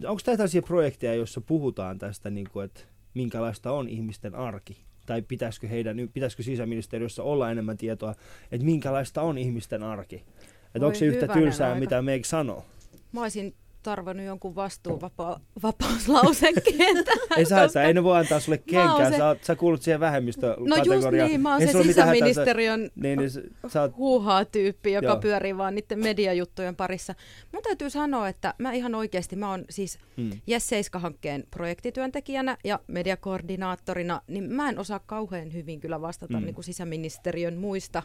[0.05, 2.81] onko tämä tällaisia projekteja, joissa puhutaan tästä, niin kuin, että
[3.13, 4.77] minkälaista on ihmisten arki?
[5.05, 8.15] Tai pitäisikö, heidän, pitäisikö sisäministeriössä olla enemmän tietoa,
[8.51, 10.23] että minkälaista on ihmisten arki?
[10.75, 11.79] Että onko se yhtä tylsää, aika.
[11.79, 12.65] mitä Meik sanoo?
[13.11, 13.53] Mä olisin
[13.87, 16.97] tarvannut jonkun vastuuvapauslausekkeen
[17.37, 19.55] Ei sä haittaa, koska- ei ne voi antaa sulle Mä kenkään, se- sä, oot, sä
[19.55, 21.29] kuulut siihen No just vähemmistökategoriaan.
[21.29, 23.29] niin, mä oon Ei se hätää, sä- sisäministeriön Niin, niin
[23.67, 25.17] sä, oot, huuhaa-tyyppi, joka Joo.
[25.19, 27.15] Pyörii vaan niiden mediajuttujen parissa.
[27.53, 30.29] Mun täytyy sanoa, että mä ihan oikeasti, mä oon siis mm.
[30.49, 36.39] Yes 7-hankkeen projektityöntekijänä ja mediakoordinaattorina, niin mä en osaa kauhean hyvin kyllä vastata Mm.
[36.39, 36.45] mm.
[36.45, 38.03] niin kuin sisäministeriön muista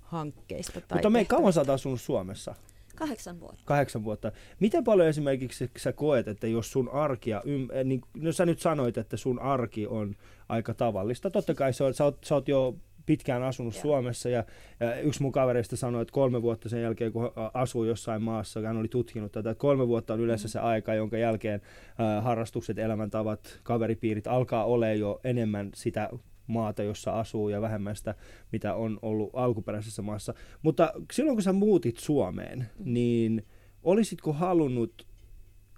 [0.00, 0.72] hankkeista.
[0.72, 1.36] Tai Mutta me tehtävistä.
[1.36, 2.54] kauan sä oot asunut Suomessa?
[3.02, 3.62] Kahdeksan vuotta.
[3.64, 4.32] Kahdeksan vuotta.
[4.60, 8.46] Miten paljon esimerkiksi sä koet, että jos sun arki, ja ym, eh, niin, no sä
[8.46, 10.16] nyt sanoit, että sun arki on
[10.48, 11.30] aika tavallista.
[11.30, 12.76] Totta kai se on, sä, oot, sä oot jo
[13.06, 13.82] pitkään asunut Joo.
[13.82, 14.44] Suomessa ja,
[14.80, 18.60] ja yksi mun kavereista sanoi, että kolme vuotta sen jälkeen, kun ä, asui jossain maassa,
[18.60, 21.60] hän oli tutkinut tätä, että kolme vuotta on yleensä se aika, jonka jälkeen
[22.00, 26.10] ä, harrastukset, elämäntavat, kaveripiirit alkaa olemaan jo enemmän sitä
[26.52, 28.14] maata, jossa asuu ja vähemmän sitä,
[28.52, 30.34] mitä on ollut alkuperäisessä maassa.
[30.62, 33.46] Mutta silloin kun sä muutit Suomeen, niin
[33.82, 35.06] olisitko halunnut,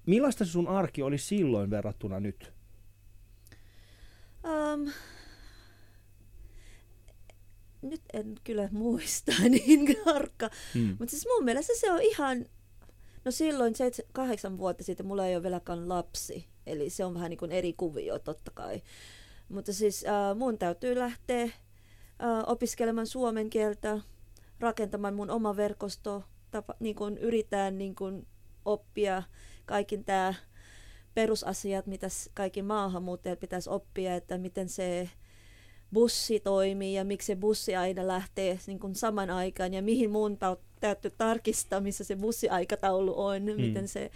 [0.06, 2.52] millaista sun arki oli silloin verrattuna nyt?
[4.44, 4.90] Um,
[7.82, 10.50] nyt en kyllä muista niin tarkka.
[10.74, 10.96] Hmm.
[10.98, 12.46] Mutta siis mun mielestä se on ihan,
[13.24, 16.48] no silloin seitse, kahdeksan vuotta sitten mulla ei ole vieläkään lapsi.
[16.66, 18.82] Eli se on vähän niin kuin eri kuvio totta kai.
[19.48, 21.50] Mutta siis äh, mun täytyy lähteä äh,
[22.46, 24.00] opiskelemaan suomen kieltä,
[24.60, 28.26] rakentamaan mun oma verkosto, tapa, niin kuin yritän niin kuin
[28.64, 29.22] oppia
[29.66, 30.34] kaikin tämä
[31.14, 35.10] perusasiat, mitä kaikki maahanmuuttajat pitäisi oppia, että miten se
[35.92, 40.32] bussi toimii ja miksi se bussi aina lähtee niin kuin saman aikaan ja mihin mun
[40.32, 43.60] tau- täytyy tarkistaa, missä se bussiaikataulu on, mm.
[43.60, 44.10] miten se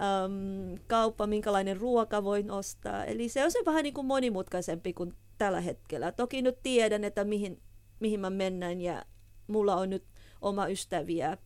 [0.00, 3.04] äm, kauppa, minkälainen ruoka voin ostaa.
[3.04, 6.12] Eli se on se vähän niin kuin monimutkaisempi kuin tällä hetkellä.
[6.12, 7.60] Toki nyt tiedän, että mihin,
[8.00, 9.04] mihin mä mennään ja
[9.46, 10.04] mulla on nyt
[10.40, 11.38] oma ystäviä äh,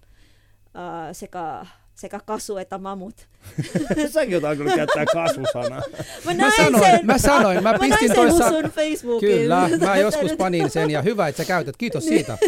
[1.12, 3.28] sekä, sekä kasu että mamut.
[4.12, 5.82] Säkin oot alkanut käyttää kasvusanaa.
[6.24, 8.48] Mä, Mä sanoin, sen, mä sanoin, mä mä pistin toissa...
[8.48, 9.28] sun Facebookin.
[9.28, 11.76] Kyllä, mä joskus panin sen ja hyvä, että sä käytät.
[11.76, 12.38] Kiitos siitä.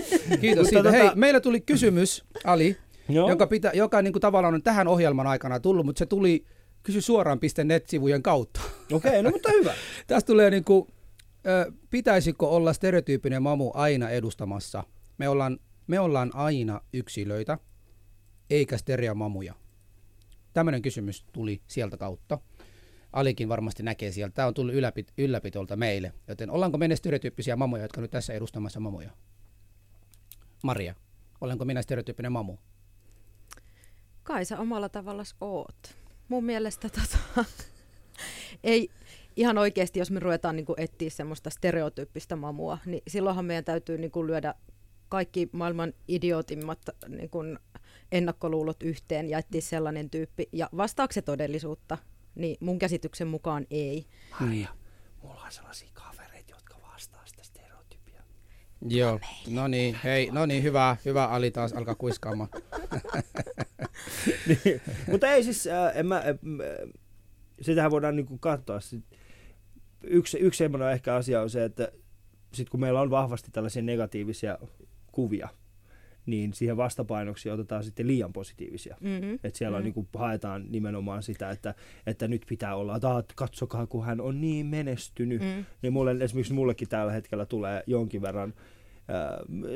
[0.40, 0.90] Kiitos Mutta siitä.
[0.90, 2.76] Hei, tota- meillä tuli kysymys, Ali,
[3.12, 3.28] Joo.
[3.28, 6.44] joka, pitä, joka niin kuin tavallaan on tähän ohjelman aikana tullut, mutta se tuli
[6.82, 8.60] kysy suoraan.net-sivujen kautta.
[8.92, 9.74] Okei, okay, no mutta hyvä.
[10.06, 10.86] Tästä tulee niin kuin,
[11.90, 14.84] pitäisikö olla stereotyyppinen mamu aina edustamassa?
[15.18, 17.58] Me ollaan, me ollaan aina yksilöitä,
[18.50, 19.54] eikä stereomamuja.
[20.52, 22.38] Tämmöinen kysymys tuli sieltä kautta.
[23.12, 24.34] Alikin varmasti näkee sieltä.
[24.34, 26.12] Tämä on tullut ylläpit, ylläpitolta meille.
[26.28, 29.10] Joten ollaanko me stereotyyppisiä mamuja, jotka nyt tässä edustamassa mamuja?
[30.62, 30.94] Maria,
[31.40, 32.56] olenko minä stereotyyppinen mamu?
[34.22, 35.96] Kai sä omalla tavallaan oot.
[36.28, 37.44] Mun mielestä tota,
[38.64, 38.90] ei
[39.36, 44.26] ihan oikeasti, jos me ruvetaan niin etsiä semmoista stereotyyppistä mamua, niin silloinhan meidän täytyy niin
[44.26, 44.54] lyödä
[45.08, 47.58] kaikki maailman idiotimmat niin kuin
[48.12, 50.48] ennakkoluulot yhteen ja etsiä sellainen tyyppi.
[50.52, 51.98] Ja vastaako se todellisuutta?
[52.34, 54.06] Niin mun käsityksen mukaan ei.
[54.40, 54.68] Maria,
[55.22, 58.22] mulla on sellaisia kavereita, jotka vastaa sitä stereotypia.
[58.88, 62.48] Joo, no niin, hei, no niin, hyvä, hyvä Ali taas alkaa kuiskaamaan.
[64.48, 64.80] niin,
[65.10, 66.24] mutta ei siis, äh, en mä, äh,
[67.60, 68.80] sitähän voidaan niinku katsoa.
[68.80, 69.04] Sit,
[70.02, 71.92] yksi, yksi semmoinen ehkä asia on se, että
[72.52, 74.58] sit kun meillä on vahvasti tällaisia negatiivisia
[75.12, 75.48] kuvia,
[76.26, 78.96] niin siihen vastapainoksi otetaan sitten liian positiivisia.
[79.00, 79.34] Mm-hmm.
[79.34, 81.74] Että siellä on, niin kuin, haetaan nimenomaan sitä, että,
[82.06, 85.40] että nyt pitää olla, että "Ah, katsokaa kun hän on niin menestynyt.
[85.40, 85.64] Mm.
[85.82, 88.79] Niin mulle, esimerkiksi mullekin tällä hetkellä tulee jonkin verran äh,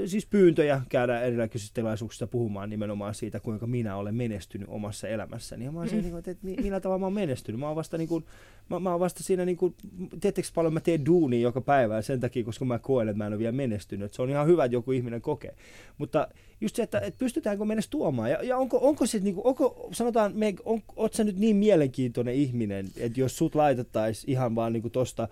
[0.06, 5.64] siis pyyntöjä käydä erilaisissa tilaisuuksissa puhumaan nimenomaan siitä, kuinka minä olen menestynyt omassa elämässäni.
[5.64, 6.02] Ja mä oon mm.
[6.02, 7.60] Niin että mi- millä tavalla mä oon menestynyt.
[7.60, 8.24] Mä oon vasta, niin kuin,
[8.70, 9.74] mä, mä oon vasta siinä, niin kuin,
[10.20, 13.32] tiedättekö paljon mä teen duunia joka päivä sen takia, koska mä koen, että mä en
[13.32, 14.12] ole vielä menestynyt.
[14.12, 15.54] Se on ihan hyvä, että joku ihminen kokee.
[15.98, 16.28] Mutta
[16.60, 18.30] just se, että, että pystytäänkö mennä tuomaan.
[18.30, 21.56] Ja, ja onko, onko se, niin kuin, onko, sanotaan, Meg, on, oot sä nyt niin
[21.56, 25.28] mielenkiintoinen ihminen, että jos sut laitettaisiin ihan vaan niin kuin tosta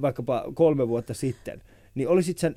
[0.00, 1.62] vaikkapa kolme vuotta sitten,
[1.94, 2.56] niin olisit sen,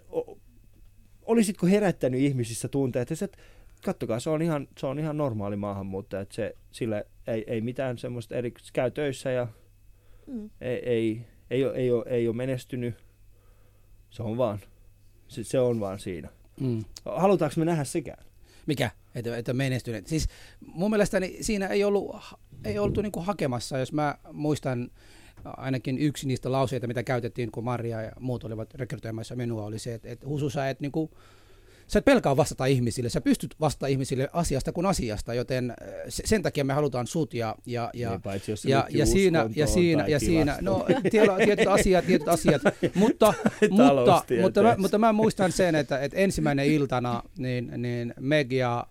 [1.28, 3.38] olisitko herättänyt ihmisissä tunteet, että et,
[3.84, 7.98] kattokaa, se on ihan, se on ihan normaali maahanmuuttaja, että se, sille ei, ei mitään
[7.98, 9.48] semmoista eri, se käy töissä ja
[10.28, 10.50] Mm.
[10.62, 12.96] ei, ei, ei, ole, ei, ole, ei ole menestynyt,
[14.10, 14.60] se on vaan,
[15.28, 16.30] se, se on vaan siinä.
[16.60, 16.84] Mm.
[17.06, 18.26] Halutaanko me nähdä sekään?
[18.66, 18.92] Mikä?
[19.16, 20.08] Että, että menestyneet.
[20.08, 20.28] Siis
[20.62, 22.16] mun mielestäni siinä ei ollut,
[22.66, 24.92] ei oltu niinku hakemassa, jos mä muistan
[25.58, 29.94] ainakin yksi niistä lauseita, mitä käytettiin, kun Maria ja muut olivat rekrytoimassa minua, oli se,
[29.94, 31.12] että, että Husu, sä et niinku,
[31.88, 35.78] sä et pelkää vastata ihmisille, sä pystyt vastata ihmisille asiasta kuin asiasta, joten äh,
[36.10, 39.50] se- sen takia me halutaan sut ja, ja, ja, Niin, paitsi jos ja, ja siinä,
[39.56, 40.86] ja siinä, ja siinä, no
[41.46, 43.34] tietyt asiat, tietyt asiat, mutta, mutta,
[43.70, 44.78] mutta, Taloustieteessä.
[44.78, 48.88] mutta mä muistan sen, että, että ensimmäinen iltana niin, niin Meg ja,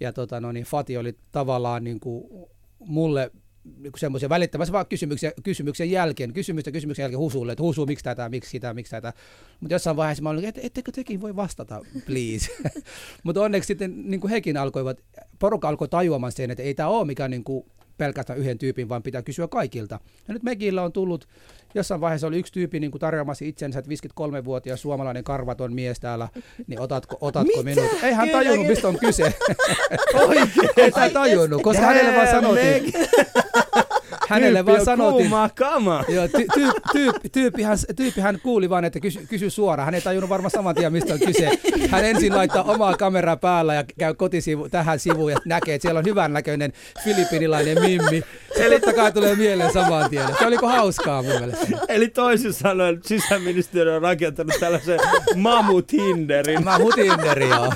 [0.00, 2.48] ja tota, no niin Fati oli tavallaan niin kuin
[2.78, 3.30] mulle
[3.64, 8.28] niin semmoisia välittämässä vaan kysymyksiä, kysymyksen jälkeen, kysymystä kysymyksen jälkeen Husulle, että Husu, miksi tätä,
[8.28, 9.12] miksi sitä, miksi tätä.
[9.60, 12.48] Mutta jossain vaiheessa mä olin, että ettekö tekin voi vastata, please.
[13.24, 15.00] Mutta onneksi sitten niin hekin alkoivat,
[15.38, 17.64] porukka alkoi tajuamaan sen, että ei tämä ole mikään niin kuin
[18.00, 20.00] pelkästään yhden tyypin, vaan pitää kysyä kaikilta.
[20.28, 21.28] Ja nyt Megillä on tullut,
[21.74, 26.28] jossain vaiheessa oli yksi tyyppi niin kuin tarjoamassa itsensä, että 53-vuotias suomalainen karvaton mies täällä,
[26.66, 27.80] niin otatko, otatko Mitä?
[27.80, 28.02] minut?
[28.02, 28.70] Ei hän Kyllä, tajunnut, kyllä.
[28.70, 29.34] mistä on kyse.
[30.28, 30.50] Oikein.
[30.76, 32.92] Ei hän tajunnut, koska hänelle vaan sanottiin,
[34.30, 36.04] hänelle vaan Kuumaa kamaa.
[36.08, 39.84] Joo, ty, ty, tyyppi, tyyppihän, tyyppihän kuuli vaan, että kysy, kysy suoraan.
[39.84, 41.50] Hän ei tajunnut varmaan saman tien, mistä on kyse.
[41.90, 45.98] Hän ensin laittaa omaa kameraa päällä ja käy kotisivu tähän sivuun ja näkee, että siellä
[45.98, 46.72] on hyvän näköinen
[47.04, 48.22] filipinilainen mimmi.
[48.56, 50.26] Se totta kai tulee mieleen saman tien.
[50.38, 51.66] Se oliko hauskaa mun mielestä.
[51.88, 55.00] Eli toisin sanoen sisäministeriö on rakentanut tällaisen
[55.36, 56.64] mamu-tinderin.
[56.64, 57.72] Mä hutinderi, joo.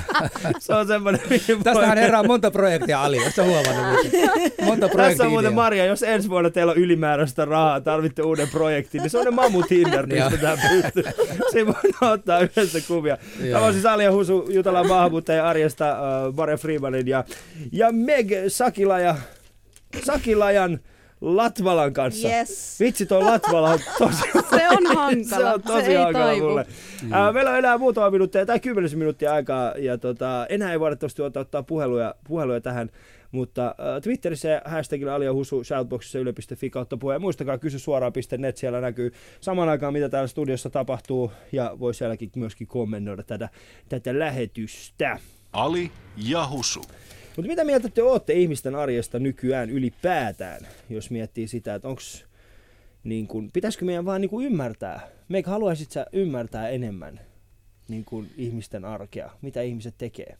[0.59, 1.21] Se on semmoinen...
[1.31, 4.07] mihin Tästähän herää monta projektia Ali, jos huomannut.
[4.65, 5.27] Monta Tässä projektia.
[5.27, 9.35] on muuten Maria, jos ensi vuonna teillä on ylimääräistä rahaa, tarvitte uuden projektin, niin semmoinen
[9.35, 10.31] mamu Tinder Joo.
[10.31, 11.15] pistetään pystyyn.
[11.51, 13.19] Siinä voidaan ottaa yhdessä kuvia.
[13.53, 15.97] Tämä on siis Ali ja Husu, jutellaan maahanmuuttajien arjesta
[16.29, 17.25] uh, Maria Freemanin ja,
[17.73, 19.17] ja Meg Sakila
[20.05, 20.81] Sakilajan
[21.21, 22.29] Latvalan kanssa.
[22.29, 22.81] Yes.
[22.81, 25.39] Vitsi, toi Latvala on tosi, Se on hankala.
[25.39, 26.49] se on tosi ei hankala taivu.
[26.49, 26.67] mulle.
[27.03, 27.09] Mm.
[27.09, 31.23] Uh, meillä on enää muutama minuuttia tai kymmenes minuuttia aikaa ja tota, enää ei tosti
[31.23, 32.91] ottaa, ottaa puheluja, puheluja tähän.
[33.35, 37.15] Mutta uh, Twitterissä ja hashtagilla Alia Husu, shoutboxissa yle.fi kautta puhe.
[37.15, 42.31] Ja muistakaa kysy suoraan.net, siellä näkyy saman aikaan mitä täällä studiossa tapahtuu ja voi sielläkin
[42.37, 43.49] myöskin kommentoida tätä,
[43.89, 45.19] tätä lähetystä.
[45.53, 46.83] Ali ja Husu.
[47.37, 52.25] Mutta mitä mieltä te olette ihmisten arjesta nykyään ylipäätään, jos miettii sitä, että onks,
[53.05, 57.21] niin kun, pitäisikö meidän vaan niin kun ymmärtää, meikä haluaisit sä ymmärtää enemmän
[57.89, 60.39] niin kun ihmisten arkea, mitä ihmiset tekee?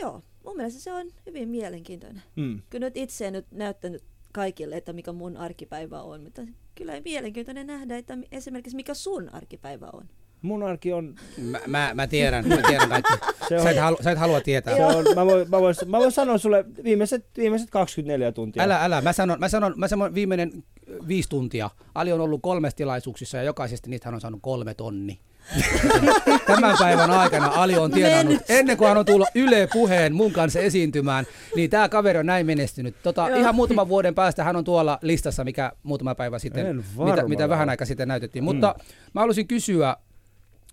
[0.00, 2.22] Joo, mun mielestä se on hyvin mielenkiintoinen.
[2.36, 2.60] Mm.
[2.70, 6.42] Kyllä nyt itse en nyt näyttänyt kaikille, että mikä mun arkipäivä on, mutta
[6.74, 10.08] kyllä mielenkiintoinen nähdä, että esimerkiksi mikä sun arkipäivä on.
[10.42, 13.12] Mun arki on, Mä, mä, mä tiedän, mä tiedän kaikki.
[13.48, 14.76] se on, Sä et, halu, sä et halua tietää.
[14.76, 18.62] se on mä, voin, mä, voin, mä voin sanoa sulle viimeiset, viimeiset 24 tuntia.
[18.62, 19.00] Älä, älä.
[19.00, 21.70] Mä sanon, mä sanon, mä sanon viimeinen äh, viisi tuntia.
[21.94, 25.20] Ali on ollut kolmessa tilaisuuksissa ja jokaisesta niistä hän on saanut kolme tonni.
[26.46, 30.60] Tämän päivän aikana Ali on tienannut, ennen kuin hän on tullut Yle puheen mun kanssa
[30.60, 31.26] esiintymään,
[31.56, 33.02] niin tämä kaveri on näin menestynyt.
[33.02, 37.28] Tota, ihan muutaman vuoden päästä hän on tuolla listassa, mikä muutama päivä En sitten, mitä,
[37.28, 38.44] mitä vähän aikaa sitten näytettiin.
[38.44, 38.74] Mutta
[39.14, 39.96] mä haluaisin kysyä,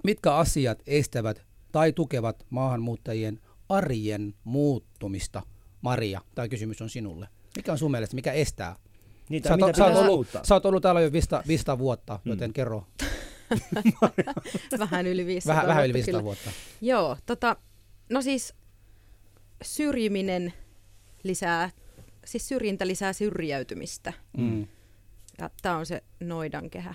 [0.03, 5.41] mitkä asiat estävät tai tukevat maahanmuuttajien arjen muuttumista?
[5.81, 7.27] Maria, tämä kysymys on sinulle.
[7.55, 8.75] Mikä on sun mielestä, mikä estää?
[9.29, 12.19] Niitä, Sä oot, mitä sä, oot ollut, sä oot ollut täällä jo 500, 500 vuotta,
[12.25, 12.83] joten kerro
[14.79, 16.23] Vähän yli 500 vähän, vähän yli vuotta 500 kyllä.
[16.23, 16.51] vuotta.
[16.81, 17.55] Joo, tota,
[18.09, 18.53] no siis
[19.61, 20.53] syrjiminen
[21.23, 21.69] lisää,
[22.25, 24.13] siis syrjintä lisää syrjäytymistä.
[24.37, 24.67] Mm.
[25.37, 26.93] Ja tämä on se noidankehä.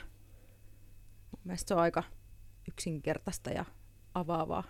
[1.30, 2.02] Mun mielestä se on aika
[2.68, 3.64] yksinkertaista ja
[4.14, 4.64] avaavaa.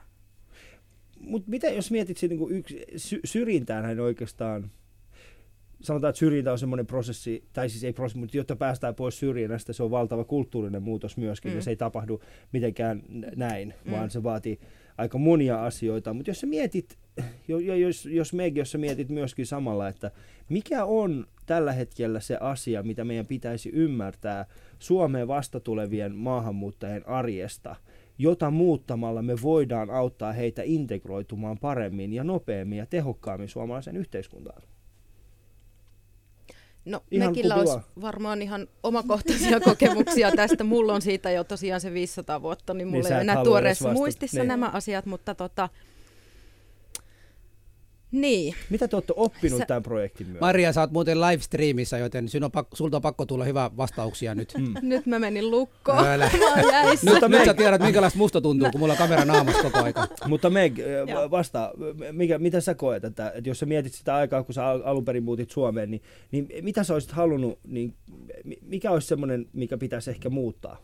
[1.21, 4.71] Mutta mitä jos mietit niinku yksi, sy, syrjintäänhän oikeastaan,
[5.83, 9.73] sanotaan, että syrjintä on semmoinen prosessi, tai siis ei prosessi, mutta jotta päästään pois syrjinnästä,
[9.73, 11.57] se on valtava kulttuurinen muutos myöskin, mm.
[11.57, 12.21] ja se ei tapahdu
[12.53, 13.03] mitenkään
[13.37, 13.93] näin, mm.
[13.93, 14.61] Vaan se vaatii
[14.99, 16.15] aika monia asioita.
[16.15, 16.99] Mutta jos sä mietit,
[17.49, 20.11] jo, jo, jos, jos Meg, jos sä mietit myöskin samalla, että
[20.49, 24.47] mikä on tällä hetkellä se asia, mitä meidän pitäisi ymmärtää
[24.79, 27.77] Suomeen vastatulevien maahanmuuttajien arjesta,
[28.19, 34.63] jota muuttamalla me voidaan auttaa heitä integroitumaan paremmin ja nopeammin ja tehokkaammin suomalaiseen yhteiskuntaan.
[36.85, 40.65] No Ihan Mekillä olisi varmaan ihan omakohtaisia kokemuksia tästä.
[40.65, 43.93] Mulla on siitä jo tosiaan se 500 vuotta, niin mulla sä ei ole enää tuoreessa
[43.93, 44.49] muistissa Niin.
[44.49, 45.69] nämä asiat, mutta tota...
[48.13, 50.41] Niin, Mitä te olette oppinut Sä- tämän projektin myötä?
[50.41, 54.35] Maria, sä oot muuten livestreamissa, joten sinun on pakko, sulta on pakko tulla hyvä vastauksia
[54.35, 54.53] nyt.
[54.59, 54.75] Mm.
[54.89, 56.07] nyt mä menin lukkoon.
[56.07, 56.31] Älä.
[56.41, 56.91] Mä.
[56.91, 59.79] Nyt, Mutta nyt Meg- sä tiedät, minkälaista musta tuntuu, kun mulla on kamera naamassa koko
[59.79, 60.07] aika.
[60.29, 60.79] Mutta Meg,
[61.31, 61.73] vasta,
[62.13, 65.05] mikä, mitä sä koet, että, että jos sä mietit sitä aikaa, kun sä al- alun
[65.05, 66.03] perin muutit Suomeen, niin,
[66.33, 67.95] niin mitä sä olisit halunnut, niin
[68.45, 70.83] mi- mikä olisi semmoinen, mikä pitäisi ehkä muuttaa?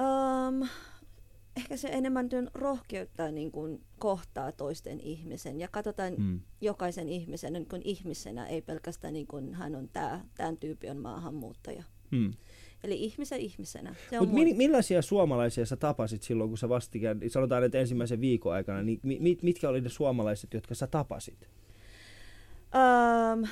[0.00, 0.68] Um,
[1.56, 6.40] ehkä se enemmän työn rohkeutta niin kuin kohtaa toisten ihmisen ja katsotaan Mm.
[6.60, 10.96] jokaisen ihmisen niin kuin ihmisenä, ei pelkästään niin kuin hän on tämä, tämän tyyppi on
[10.96, 11.82] maahanmuuttaja.
[12.10, 12.32] Hmm.
[12.84, 13.94] Eli ihmisen ihmisenä.
[14.10, 18.20] Se on Mutta mi- millaisia suomalaisia sä tapasit silloin, kun sä vastikään, sanotaan, että ensimmäisen
[18.20, 21.48] viikon aikana, niin mi- mit- mitkä oli ne suomalaiset, jotka sä tapasit?
[22.74, 23.46] Um,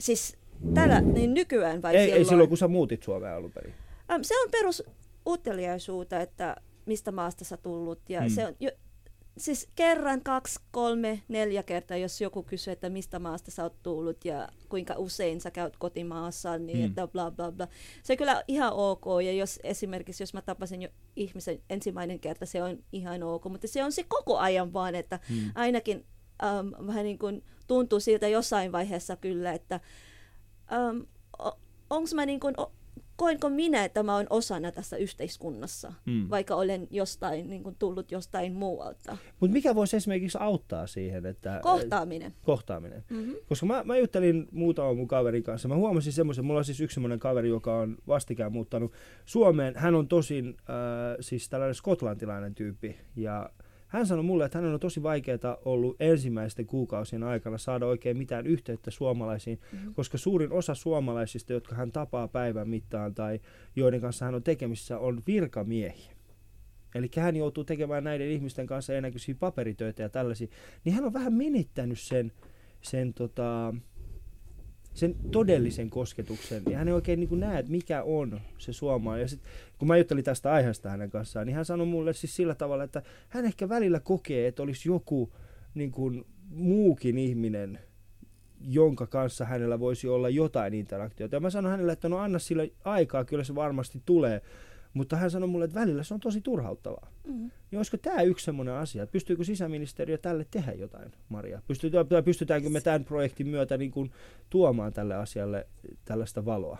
[0.00, 0.36] siis
[0.74, 2.18] tällä, niin nykyään vai Ei, silloin?
[2.18, 3.74] ei silloin, kun sä muutit Suomeen alun perin.
[4.14, 4.82] Um, se on perus
[5.26, 6.56] uteliaisuutta, että
[6.86, 8.00] mistä maasta sä tullut.
[8.10, 8.28] Ja Mm.
[8.28, 8.70] se on jo,
[9.38, 14.24] siis kerran, kaksi, kolme, neljä kertaa, jos joku kysyy, että mistä maasta sä oot tullut
[14.24, 16.84] ja kuinka usein sä käyt kotimaassa, niin Mm.
[16.84, 17.68] että bla bla bla.
[18.02, 19.04] Se on kyllä ihan ok.
[19.24, 23.44] Ja jos esimerkiksi, jos mä tapasin jo ihmisen ensimmäinen kerta, se on ihan ok.
[23.44, 25.52] Mutta se on se koko ajan vaan, että Hmm.
[25.54, 26.06] ainakin
[26.60, 29.80] um, vähän niin kuin tuntuu siltä jossain vaiheessa kyllä, että
[30.90, 31.06] um,
[31.90, 32.72] onko mä niin kuin, o,
[33.16, 36.30] koinko minä, että mä oon osana tässä yhteiskunnassa, Hmm.
[36.30, 39.16] vaikka olen jostain niin kuin tullut jostain muualta.
[39.40, 41.60] Mutta mikä voisi esimerkiksi auttaa siihen, että...
[41.62, 42.34] Kohtaaminen.
[42.42, 43.04] kohtaaminen.
[43.10, 43.34] Mm-hmm.
[43.48, 45.68] Koska mä, mä juttelin muutaman mun kaverin kanssa.
[45.68, 48.92] Mä huomasin semmoisen, mulla on siis yksi semmoinen kaveri, joka on vastikään muuttanut
[49.24, 49.74] Suomeen.
[49.76, 50.74] Hän on tosin äh,
[51.20, 53.50] siis tällainen skotlantilainen tyyppi ja
[53.92, 58.46] hän sanoi mulle, että hän on tosi vaikeaa ollut ensimmäisten kuukausien aikana saada oikein mitään
[58.46, 59.94] yhteyttä suomalaisiin, mm-hmm.
[59.94, 63.40] koska suurin osa suomalaisista, jotka hän tapaa päivän mittaan tai
[63.76, 66.12] joiden kanssa hän on tekemisissä, on virkamiehiä.
[66.94, 70.48] Eli hän joutuu tekemään näiden ihmisten kanssa ennäköisiä paperitöitä ja tällaisia.
[70.84, 72.32] Niin hän on vähän menettänyt sen,
[72.80, 73.74] sen tota,
[74.94, 76.62] sen todellisen kosketuksen.
[76.70, 79.24] Ja hän ei oikein niin näe, että mikä on se suomalainen.
[79.24, 79.40] Ja sit,
[79.78, 83.02] kun mä juttelin tästä aiheesta hänen kanssaan, niin hän sanoi mulle siis sillä tavalla, että
[83.28, 85.32] hän ehkä välillä kokee, että olisi joku
[85.74, 87.78] niin kuin, muukin ihminen,
[88.60, 91.36] jonka kanssa hänellä voisi olla jotain interaktiota.
[91.36, 94.42] Ja mä sanoin hänelle, että no anna sille aikaa, kyllä se varmasti tulee.
[94.94, 97.10] Mutta hän sanoi mulle, että välillä se on tosi turhauttavaa.
[97.26, 97.50] Mm.
[97.70, 101.62] Niin olisiko tämä yksi sellainen asia, että pystyykö sisäministeriö tälle tehdä jotain, Maria?
[101.66, 104.12] Pystytäänkö, pystytäänkö me tämän projektin myötä niin kuin
[104.50, 105.66] tuomaan tälle asialle
[106.04, 106.78] tällaista valoa?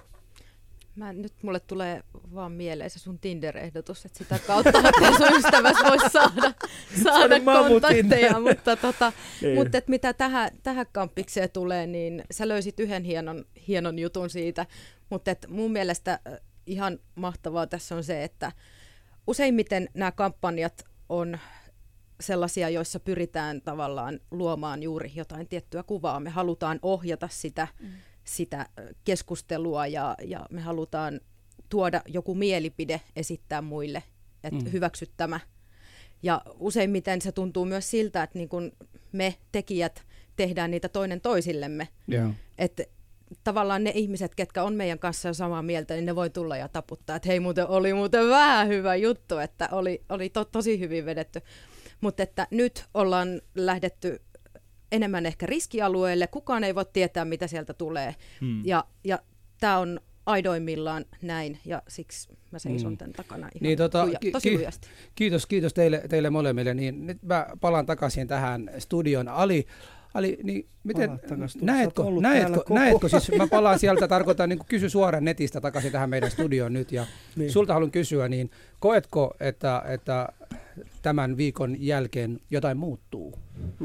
[0.97, 2.03] Mä, nyt mulle tulee
[2.35, 4.83] vaan mieleen se sun Tinder-ehdotus, että sitä kautta
[5.19, 6.53] sun ystäväs voisi saada,
[7.03, 9.13] saada kontakteja, mutta, tota,
[9.55, 14.67] mutta et mitä tähän, tähän kampikseen tulee, niin sä löysit yhden hienon, hienon jutun siitä,
[15.11, 16.19] mutta et mun mielestä
[16.67, 18.53] ihan mahtavaa tässä on se, että
[19.27, 21.39] useimmiten nämä kampanjat on
[22.21, 26.21] sellaisia, joissa pyritään tavallaan luomaan juuri jotain tiettyä kuvaa.
[26.21, 27.89] Me halutaan ohjata sitä, mm.
[28.25, 28.67] sitä
[29.05, 31.21] keskustelua ja, ja me halutaan
[31.69, 34.03] tuoda joku mielipide esittää muille,
[34.45, 34.73] että mm.
[34.73, 35.41] hyväksy tämä.
[36.23, 38.73] Ja useimmiten se tuntuu myös siltä, että niin kun
[39.13, 40.03] me tekijät
[40.37, 41.89] tehdään niitä toinen toisillemme.
[42.13, 42.31] Yeah.
[42.59, 42.85] Että
[43.45, 46.69] tavallaan ne ihmiset, ketkä on meidän kanssa jo samaa mieltä, niin ne voi tulla ja
[46.69, 51.07] taputtaa, että hei muuten oli muuten vähän hyvä juttu, että oli, oli to, tosi hyvin
[51.07, 51.41] vedetty.
[52.01, 54.23] Mutta että nyt ollaan lähdetty
[54.93, 58.15] enemmän ehkä riskialueelle, kukaan ei voi tietää, mitä sieltä tulee.
[58.41, 58.63] Hmm.
[58.65, 59.19] Ja, ja
[59.61, 62.97] tämä on aidoimmillaan näin, ja siksi mä seison mm.
[62.97, 64.89] tämän takana ihan niin, tota, luja, tosi ki- lujasti.
[65.15, 66.75] Kiitos, kiitos teille, teille molemmille.
[66.75, 69.29] Niin, nyt mä palaan takaisin tähän studion.
[69.29, 69.67] Ali,
[70.15, 75.61] Ali, niin miten, näetkö, näetkö, näetkö, siis mä palaan sieltä, tarkoitan niin kysy suoraan netistä
[75.61, 77.07] takaisin tähän meidän studioon nyt ja
[77.37, 77.53] niin.
[77.53, 78.51] sulta haluan kysyä, niin
[78.81, 80.29] koetko, että, että
[81.03, 83.39] tämän viikon jälkeen jotain muuttuu?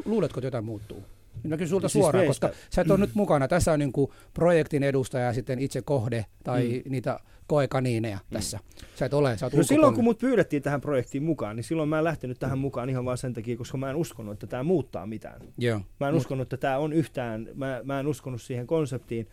[0.06, 1.04] Luuletko, että jotain muuttuu?
[1.50, 2.48] Mä kysyn sulta siis suoraan, veistä.
[2.48, 3.48] koska sä et ole nyt mukana.
[3.48, 6.92] Tässä on niin kuin projektin edustaja ja sitten itse kohde tai mm.
[6.92, 8.34] niitä koekaniineja mm.
[8.34, 8.60] tässä.
[8.96, 11.90] Sä et ole, sä oot no silloin kun mut pyydettiin tähän projektiin mukaan, niin silloin
[11.90, 14.64] mä en lähtenyt tähän mukaan ihan vaan sen takia, koska mä en uskonut, että tämä
[14.64, 15.42] muuttaa mitään.
[15.58, 15.82] Joo.
[16.00, 19.28] Mä en uskonut, että tämä on yhtään, mä, mä en uskonut siihen konseptiin.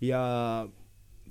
[0.00, 0.68] Ja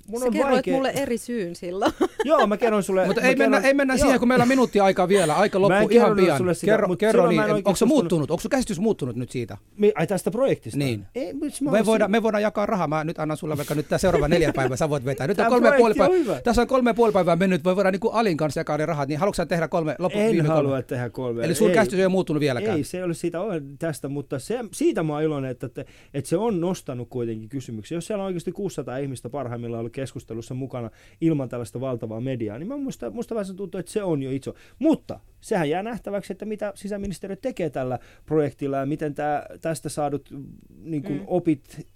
[0.08, 0.74] mun Sä on kerroit vaikea...
[0.74, 1.92] mulle eri syyn silloin.
[2.24, 3.06] Joo, mä kerron sulle.
[3.06, 3.50] Mutta ei, kerron...
[3.50, 5.36] mennä, ei mennä siihen, kun meillä on minuutti aikaa vielä.
[5.36, 6.38] Aika loppuu ihan pian.
[6.38, 8.30] Sulle sitä, kerro, kerro niin, onko se muuttunut?
[8.30, 9.56] Onko se käsitys muuttunut nyt siitä?
[9.76, 10.78] Mi, ai tästä projektista?
[10.78, 11.06] Niin.
[11.14, 12.88] Ei, me, voidaan, me voidaan jakaa rahaa.
[12.88, 15.26] Mä nyt annan sulle vaikka nyt tämä seuraava neljä päivää, sä voit vetää.
[15.26, 16.40] Nyt on kolme puoli päivää.
[16.40, 19.08] Tässä on kolme puoli päivää mennyt, voi voidaan niin kuin Alin kanssa jakaa ne rahat.
[19.08, 21.44] Niin haluatko tehdä kolme loppu, En halua tehdä kolme.
[21.44, 22.76] Eli sun käsitys ei ole muuttunut vieläkään?
[22.76, 23.38] Ei, se ei ole siitä
[23.78, 25.84] tästä, mutta se, siitä mä oon iloinen, että, että,
[26.14, 27.96] että se on nostanut kuitenkin kysymyksiä.
[27.96, 30.90] Jos siellä on oikeasti 600 ihmistä parhaimmillaan ollut keskustelussa mukana,
[31.20, 34.54] ilman tällaista valtavaa mediaa, niin mä musta, musta vähän tuntuu, että se on jo iso.
[34.78, 40.34] Mutta sehän jää nähtäväksi, että mitä sisäministeriö tekee tällä projektilla ja miten tää, tästä saadut
[40.82, 41.24] niin kuin, mm.
[41.26, 41.86] opit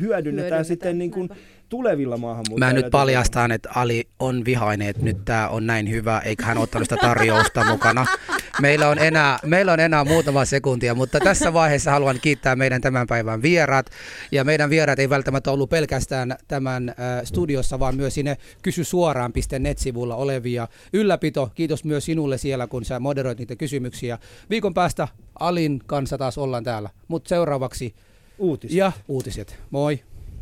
[0.00, 1.28] hyödynnetään sitten niin kuin
[1.68, 2.66] tulevilla maahanmuuttajilla.
[2.66, 6.58] Mä nyt paljastan, että Ali on vihainen, että nyt tämä on näin hyvä, eikä hän
[6.58, 8.06] ottanut sitä tarjousta mukana.
[8.60, 13.06] Meillä on, enää, meillä on enää muutama sekuntia, mutta tässä vaiheessa haluan kiittää meidän tämän
[13.06, 13.86] päivän vieraat.
[14.32, 16.94] Ja meidän vieraat ei välttämättä ollut pelkästään tämän äh,
[17.24, 21.50] studiossa, vaan myös sinne kysy suoraan.net-sivulla olevia ylläpito.
[21.54, 24.18] Kiitos myös sinulle siellä, kun sä moderoit niitä kysymyksiä.
[24.50, 25.08] Viikon päästä
[25.40, 27.94] Alin kanssa taas ollaan täällä, mutta seuraavaksi
[28.38, 28.76] Uutiset.
[28.76, 29.58] Ja uutiset.
[29.70, 29.98] Moi.